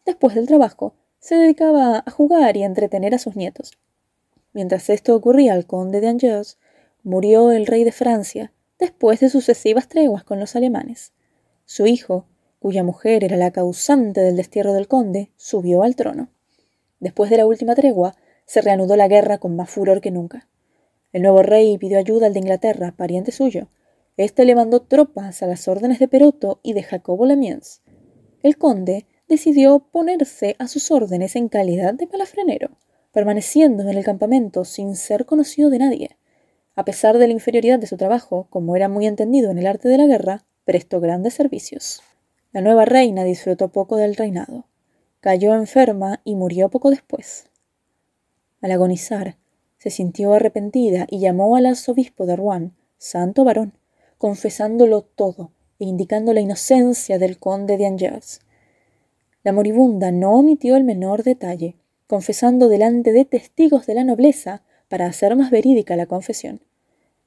Después 0.07 0.35
del 0.35 0.47
trabajo, 0.47 0.95
se 1.21 1.35
dedicaba 1.35 2.03
a 2.07 2.11
jugar 2.11 2.57
y 2.57 2.63
a 2.63 2.67
entretener 2.67 3.15
a 3.15 3.19
sus 3.19 3.37
nietos. 3.37 3.79
Mientras 4.53 4.89
esto 4.89 5.15
ocurría 5.15 5.53
al 5.53 5.67
conde 5.67 6.01
de 6.01 6.09
Angers, 6.09 6.59
murió 7.03 7.51
el 7.51 7.67
rey 7.67 7.85
de 7.85 7.93
Francia 7.93 8.53
después 8.79 9.21
de 9.21 9.29
sucesivas 9.29 9.89
treguas 9.89 10.25
con 10.25 10.41
los 10.41 10.57
alemanes. 10.57 11.13
Su 11.65 11.87
hijo, 11.87 12.27
cuya 12.61 12.83
mujer 12.83 13.25
era 13.25 13.37
la 13.37 13.51
causante 13.51 14.21
del 14.21 14.37
destierro 14.37 14.73
del 14.73 14.89
conde, 14.89 15.31
subió 15.37 15.83
al 15.83 15.97
trono. 15.97 16.29
Después 17.01 17.31
de 17.31 17.37
la 17.37 17.47
última 17.47 17.75
tregua, 17.75 18.17
se 18.47 18.63
reanudó 18.63 18.97
la 18.97 19.09
guerra 19.09 19.39
con 19.39 19.55
más 19.55 19.69
furor 19.69 20.01
que 20.01 20.11
nunca. 20.11 20.49
El 21.13 21.23
nuevo 21.23 21.43
rey 21.43 21.79
pidió 21.79 21.99
ayuda 21.99 22.27
al 22.27 22.35
de 22.35 22.41
Inglaterra, 22.41 22.95
pariente 22.97 23.33
suyo. 23.33 23.69
Este 24.19 24.45
le 24.45 24.55
mandó 24.55 24.83
tropas 24.83 25.43
a 25.43 25.47
las 25.47 25.67
órdenes 25.67 25.99
de 25.99 26.09
Peroto 26.09 26.61
y 26.63 26.75
de 26.75 26.83
Jacobo 26.83 27.25
Lamiens. 27.25 27.81
El 28.43 28.59
conde 28.59 29.07
decidió 29.29 29.79
ponerse 29.79 30.57
a 30.59 30.69
sus 30.69 30.91
órdenes 30.91 31.37
en 31.37 31.49
calidad 31.49 31.95
de 31.95 32.07
palafrenero, 32.07 32.71
permaneciendo 33.13 33.83
en 33.83 33.97
el 33.97 34.05
campamento 34.05 34.65
sin 34.65 34.97
ser 34.97 35.25
conocido 35.27 35.71
de 35.71 35.79
nadie. 35.79 36.17
a 36.75 36.85
pesar 36.85 37.19
de 37.19 37.27
la 37.27 37.33
inferioridad 37.33 37.81
de 37.81 37.89
su 37.89 37.97
trabajo, 37.97 38.47
como 38.51 38.77
era 38.77 38.89
muy 38.89 39.09
entendido 39.09 39.51
en 39.51 39.59
el 39.59 39.67
arte 39.67 39.89
de 39.89 39.99
la 39.99 40.07
guerra, 40.07 40.45
prestó 40.65 41.01
grandes 41.01 41.35
servicios. 41.35 42.03
La 42.53 42.61
nueva 42.61 42.85
reina 42.85 43.25
disfrutó 43.25 43.73
poco 43.73 43.97
del 43.97 44.15
reinado. 44.15 44.67
Cayó 45.19 45.55
enferma 45.55 46.21
y 46.23 46.37
murió 46.37 46.69
poco 46.69 46.91
después. 46.91 47.51
Al 48.61 48.71
agonizar, 48.71 49.39
se 49.79 49.91
sintió 49.91 50.33
arrepentida 50.35 51.07
y 51.09 51.21
llamó 51.21 51.57
al 51.57 51.67
arzobispo 51.67 52.27
de 52.27 52.37
Rouen, 52.37 52.73
santo 52.99 53.45
varón, 53.45 53.75
confesándolo 54.19 55.03
todo 55.03 55.53
e 55.79 55.85
indicando 55.85 56.33
la 56.33 56.41
inocencia 56.41 57.19
del 57.19 57.39
conde 57.39 57.77
de 57.77 57.87
Angers. 57.87 58.41
La 59.45 59.53
moribunda 59.53 60.11
no 60.11 60.35
omitió 60.35 60.77
el 60.77 60.85
menor 60.85 61.23
detalle, 61.23 61.77
confesando 62.07 62.69
delante 62.69 63.13
de 63.13 63.25
testigos 63.25 63.87
de 63.87 63.95
la 63.95 64.05
nobleza 64.05 64.63
para 64.89 65.07
hacer 65.07 65.37
más 65.37 65.51
verídica 65.51 65.97
la 65.97 66.07
confesión. 66.07 66.61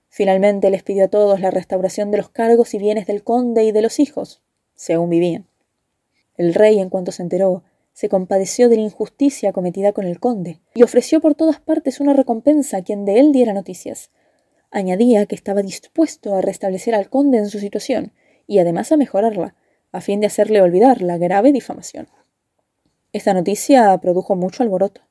Finalmente 0.10 0.70
les 0.70 0.84
pidió 0.84 1.06
a 1.06 1.08
todos 1.08 1.40
la 1.40 1.52
restauración 1.52 2.12
de 2.12 2.18
los 2.18 2.30
cargos 2.30 2.74
y 2.74 2.80
bienes 2.80 3.08
del 3.08 3.24
conde 3.24 3.64
y 3.64 3.72
de 3.72 3.82
los 3.82 4.00
hijos, 4.00 4.42
si 4.76 4.92
aún 4.92 5.10
vivían. 5.10 5.48
El 6.36 6.54
rey, 6.54 6.80
en 6.80 6.90
cuanto 6.90 7.14
se 7.14 7.22
enteró, 7.22 7.64
se 8.02 8.10
compadeció 8.10 8.68
de 8.68 8.78
la 8.78 8.82
injusticia 8.82 9.54
cometida 9.54 9.92
con 9.92 10.08
el 10.08 10.20
conde 10.20 10.60
y 10.74 10.82
ofreció 10.82 11.22
por 11.22 11.36
todas 11.36 11.60
partes 11.60 12.00
una 12.00 12.14
recompensa 12.14 12.78
a 12.78 12.82
quien 12.82 13.06
de 13.06 13.20
él 13.20 13.32
diera 13.32 13.54
noticias. 13.54 14.10
Añadía 14.72 15.28
que 15.28 15.36
estaba 15.36 15.62
dispuesto 15.62 16.34
a 16.34 16.42
restablecer 16.42 16.96
al 16.96 17.12
conde 17.12 17.38
en 17.38 17.48
su 17.48 17.60
situación 17.60 18.12
y 18.48 18.58
además 18.58 18.92
a 18.92 18.98
mejorarla, 18.98 19.54
a 19.92 20.02
fin 20.02 20.20
de 20.20 20.26
hacerle 20.26 20.64
olvidar 20.64 21.04
la 21.04 21.20
grave 21.20 21.52
difamación. 21.52 22.08
Esta 23.14 23.36
noticia 23.36 23.96
produjo 24.00 24.36
mucho 24.36 24.64
alboroto. 24.64 25.02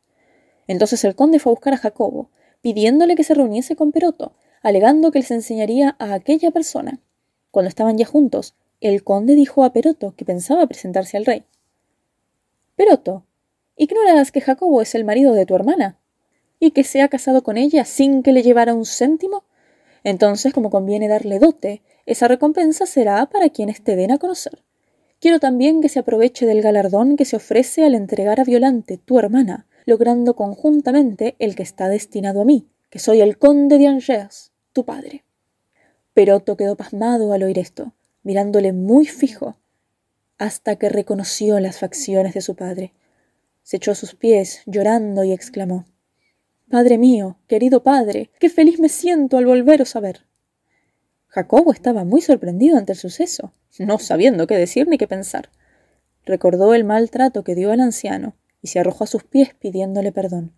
Entonces 0.67 1.05
el 1.05 1.15
conde 1.15 1.39
fue 1.39 1.53
a 1.53 1.55
buscar 1.55 1.75
a 1.75 1.77
Jacobo, 1.77 2.33
pidiéndole 2.61 3.15
que 3.15 3.23
se 3.23 3.35
reuniese 3.35 3.77
con 3.77 3.93
Peroto, 3.93 4.35
alegando 4.63 5.13
que 5.13 5.21
les 5.21 5.31
enseñaría 5.31 5.95
a 6.01 6.13
aquella 6.13 6.51
persona. 6.51 6.99
Cuando 7.53 7.69
estaban 7.69 7.97
ya 7.99 8.05
juntos, 8.05 8.57
el 8.81 9.05
conde 9.05 9.37
dijo 9.37 9.63
a 9.63 9.73
Peroto 9.73 10.17
que 10.17 10.25
pensaba 10.25 10.67
presentarse 10.67 11.17
al 11.17 11.27
rey. 11.27 11.45
Peroto, 12.81 13.27
¿ignoras 13.77 14.33
que 14.33 14.41
Jacobo 14.41 14.81
es 14.81 14.95
el 14.95 15.05
marido 15.05 15.35
de 15.35 15.45
tu 15.45 15.55
hermana? 15.55 15.99
¿Y 16.59 16.71
que 16.71 16.83
se 16.83 17.03
ha 17.03 17.09
casado 17.09 17.43
con 17.43 17.59
ella 17.59 17.85
sin 17.85 18.23
que 18.23 18.33
le 18.33 18.43
llevara 18.43 18.73
un 18.73 18.87
céntimo? 18.87 19.45
Entonces, 20.03 20.55
como 20.55 20.71
conviene 20.71 21.07
darle 21.07 21.39
dote, 21.39 21.83
esa 22.07 22.27
recompensa 22.27 22.87
será 22.87 23.27
para 23.27 23.51
quienes 23.51 23.85
te 23.85 23.97
den 23.97 24.13
a 24.13 24.17
conocer. 24.17 24.63
Quiero 25.21 25.41
también 25.41 25.83
que 25.83 25.91
se 25.91 25.99
aproveche 25.99 26.47
del 26.47 26.63
galardón 26.63 27.19
que 27.19 27.27
se 27.27 27.37
ofrece 27.37 27.85
al 27.85 27.95
entregar 27.95 28.41
a 28.41 28.45
Violante, 28.45 28.97
tu 28.97 29.19
hermana, 29.19 29.67
logrando 29.85 30.35
conjuntamente 30.35 31.37
el 31.39 31.57
que 31.57 31.63
está 31.63 31.91
destinado 31.91 32.41
a 32.41 32.45
mí, 32.47 32.67
que 32.89 32.99
soy 32.99 33.21
el 33.21 33.37
conde 33.37 33.77
de 33.77 33.89
Angers, 33.89 34.53
tu 34.73 34.87
padre. 34.87 35.25
Peroto 36.15 36.57
quedó 36.57 36.77
pasmado 36.77 37.35
al 37.35 37.43
oír 37.43 37.59
esto, 37.59 37.93
mirándole 38.23 38.73
muy 38.73 39.05
fijo, 39.05 39.59
hasta 40.41 40.77
que 40.77 40.89
reconoció 40.89 41.61
las 41.61 41.79
facciones 41.79 42.33
de 42.33 42.41
su 42.41 42.57
padre. 42.57 42.95
Se 43.63 43.77
echó 43.77 43.93
a 43.93 43.95
sus 43.95 44.15
pies, 44.15 44.63
llorando, 44.65 45.23
y 45.23 45.33
exclamó 45.33 45.85
Padre 46.71 46.97
mío, 46.97 47.37
querido 47.47 47.83
padre, 47.83 48.31
qué 48.41 48.49
feliz 48.49 48.81
me 48.81 48.89
siento 48.89 49.37
al 49.37 49.45
volveros 49.45 49.97
a 49.97 50.01
ver. 50.01 50.25
Jacobo 51.27 51.73
estaba 51.73 52.05
muy 52.05 52.23
sorprendido 52.23 52.79
ante 52.79 52.93
el 52.93 52.99
suceso, 52.99 53.53
no 53.79 53.99
sabiendo 53.99 54.47
qué 54.47 54.57
decir 54.57 54.89
ni 54.89 54.97
qué 54.97 55.07
pensar. 55.07 55.51
Recordó 56.25 56.73
el 56.73 56.85
mal 56.85 57.11
trato 57.11 57.45
que 57.45 57.55
dio 57.55 57.71
al 57.71 57.81
anciano 57.81 58.35
y 58.63 58.69
se 58.69 58.81
arrojó 58.81 59.05
a 59.05 59.09
sus 59.09 59.25
pies 59.25 59.53
pidiéndole 59.53 60.11
perdón. 60.11 60.55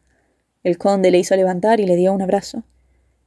El 0.63 0.79
conde 0.79 1.11
le 1.11 1.19
hizo 1.19 1.35
levantar 1.35 1.81
y 1.81 1.87
le 1.87 1.97
dio 1.97 2.13
un 2.13 2.23
abrazo. 2.23 2.63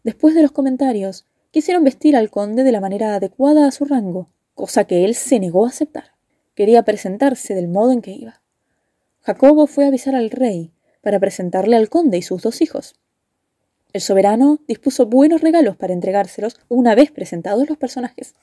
Después 0.06 0.34
de 0.34 0.42
los 0.42 0.54
comentarios, 0.54 1.26
quisieron 1.52 1.84
vestir 1.84 2.16
al 2.16 2.30
conde 2.30 2.64
de 2.64 2.72
la 2.72 2.80
manera 2.80 3.14
adecuada 3.14 3.68
a 3.68 3.72
su 3.72 3.84
rango, 3.84 4.30
cosa 4.54 4.86
que 4.86 5.04
él 5.04 5.16
se 5.16 5.38
negó 5.42 5.66
a 5.66 5.70
aceptar. 5.70 6.15
Quería 6.56 6.84
presentarse 6.84 7.54
del 7.54 7.68
modo 7.68 7.92
en 7.92 8.02
que 8.02 8.12
iba. 8.12 8.42
Jacobo 9.22 9.68
fue 9.68 9.84
a 9.84 9.88
avisar 9.90 10.16
al 10.16 10.30
rey 10.30 10.72
para 11.02 11.20
presentarle 11.20 11.76
al 11.76 11.90
conde 11.90 12.18
y 12.18 12.22
sus 12.22 12.42
dos 12.42 12.62
hijos. 12.62 12.96
El 13.92 14.02
soberano 14.02 14.60
dispuso 14.68 15.06
buenos 15.06 15.42
regalos 15.42 15.76
para 15.76 15.94
entregárselos 15.94 16.60
una 16.70 16.96
vez 16.96 17.12
presentados 17.12 17.70
los 17.70 17.78
personajes. 17.78 18.36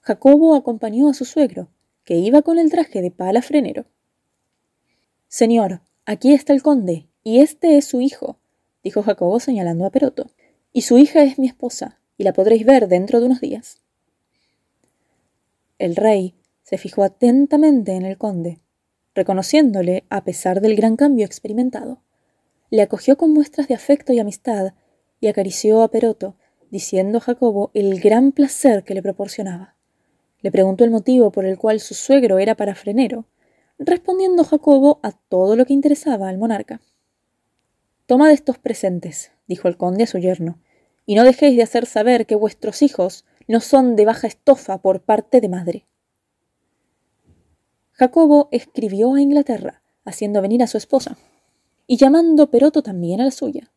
Jacobo 0.00 0.54
acompañó 0.54 1.08
a 1.08 1.14
su 1.14 1.24
suegro, 1.24 1.68
que 2.04 2.16
iba 2.16 2.42
con 2.42 2.58
el 2.58 2.70
traje 2.70 3.02
de 3.02 3.10
pala 3.10 3.42
frenero. 3.42 3.84
Señor, 5.28 5.80
aquí 6.04 6.32
está 6.32 6.52
el 6.52 6.62
conde, 6.62 7.06
y 7.24 7.40
este 7.40 7.76
es 7.76 7.84
su 7.84 8.00
hijo, 8.00 8.38
dijo 8.82 9.02
Jacobo 9.02 9.38
señalando 9.40 9.86
a 9.86 9.90
Peroto, 9.90 10.30
y 10.72 10.82
su 10.82 10.98
hija 10.98 11.22
es 11.22 11.38
mi 11.38 11.46
esposa, 11.46 11.98
y 12.18 12.24
la 12.24 12.32
podréis 12.32 12.66
ver 12.66 12.88
dentro 12.88 13.20
de 13.20 13.26
unos 13.26 13.40
días. 13.40 13.80
El 15.78 15.96
rey 15.96 16.34
se 16.72 16.78
fijó 16.78 17.04
atentamente 17.04 17.92
en 17.92 18.04
el 18.04 18.16
conde, 18.16 18.58
reconociéndole 19.14 20.04
a 20.08 20.24
pesar 20.24 20.60
del 20.60 20.74
gran 20.74 20.96
cambio 20.96 21.26
experimentado 21.26 22.00
le 22.72 22.80
acogió 22.80 23.18
con 23.18 23.34
muestras 23.34 23.68
de 23.68 23.74
afecto 23.74 24.14
y 24.14 24.18
amistad 24.18 24.72
y 25.20 25.26
acarició 25.26 25.82
a 25.82 25.88
Peroto, 25.88 26.36
diciendo 26.70 27.18
a 27.18 27.20
Jacobo 27.20 27.70
el 27.74 28.00
gran 28.00 28.32
placer 28.32 28.82
que 28.82 28.94
le 28.94 29.02
proporcionaba. 29.02 29.76
Le 30.40 30.50
preguntó 30.50 30.82
el 30.82 30.90
motivo 30.90 31.30
por 31.30 31.44
el 31.44 31.58
cual 31.58 31.80
su 31.80 31.92
suegro 31.92 32.38
era 32.38 32.54
parafrenero, 32.54 33.26
respondiendo 33.78 34.42
Jacobo 34.42 35.00
a 35.02 35.12
todo 35.12 35.54
lo 35.54 35.66
que 35.66 35.74
interesaba 35.74 36.30
al 36.30 36.38
monarca. 36.38 36.80
Tomad 38.06 38.30
estos 38.30 38.56
presentes, 38.56 39.32
dijo 39.46 39.68
el 39.68 39.76
conde 39.76 40.04
a 40.04 40.06
su 40.06 40.16
yerno, 40.16 40.58
y 41.04 41.14
no 41.14 41.24
dejéis 41.24 41.58
de 41.58 41.64
hacer 41.64 41.84
saber 41.84 42.24
que 42.24 42.36
vuestros 42.36 42.80
hijos 42.80 43.26
no 43.48 43.60
son 43.60 43.96
de 43.96 44.06
baja 44.06 44.28
estofa 44.28 44.78
por 44.78 45.02
parte 45.02 45.42
de 45.42 45.50
madre. 45.50 45.86
Jacobo 47.92 48.48
escribió 48.52 49.14
a 49.14 49.20
Inglaterra, 49.20 49.82
haciendo 50.04 50.40
venir 50.40 50.62
a 50.62 50.66
su 50.66 50.78
esposa 50.78 51.18
y 51.86 51.96
llamando 51.96 52.50
Peroto 52.50 52.82
también 52.82 53.20
a 53.20 53.24
la 53.24 53.30
suya. 53.30 53.70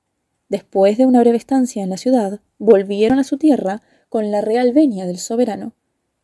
Después 0.48 0.98
de 0.98 1.06
una 1.06 1.20
breve 1.20 1.38
estancia 1.38 1.84
en 1.84 1.90
la 1.90 1.98
ciudad, 1.98 2.40
volvieron 2.58 3.20
a 3.20 3.24
su 3.24 3.38
tierra 3.38 3.82
con 4.10 4.32
la 4.32 4.42
real 4.42 4.72
venia 4.74 5.06
del 5.06 5.18
soberano. 5.18 5.74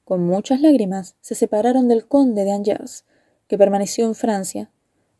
Con 0.05 0.25
muchas 0.25 0.61
lágrimas 0.61 1.15
se 1.21 1.35
separaron 1.35 1.87
del 1.87 2.07
conde 2.07 2.43
de 2.45 2.51
Angers, 2.51 3.03
que 3.47 3.57
permaneció 3.57 4.05
en 4.05 4.15
Francia, 4.15 4.71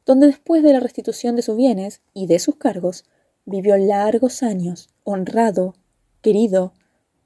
donde 0.05 0.27
después 0.27 0.63
de 0.63 0.73
la 0.73 0.79
restitución 0.79 1.35
de 1.35 1.41
sus 1.41 1.57
bienes 1.57 2.01
y 2.13 2.27
de 2.27 2.39
sus 2.39 2.55
cargos, 2.55 3.03
vivió 3.45 3.75
largos 3.77 4.43
años, 4.43 4.89
honrado, 5.03 5.75
querido 6.21 6.73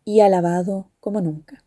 y 0.06 0.22
alabado 0.22 0.90
como 1.00 1.22
nunca. 1.22 1.65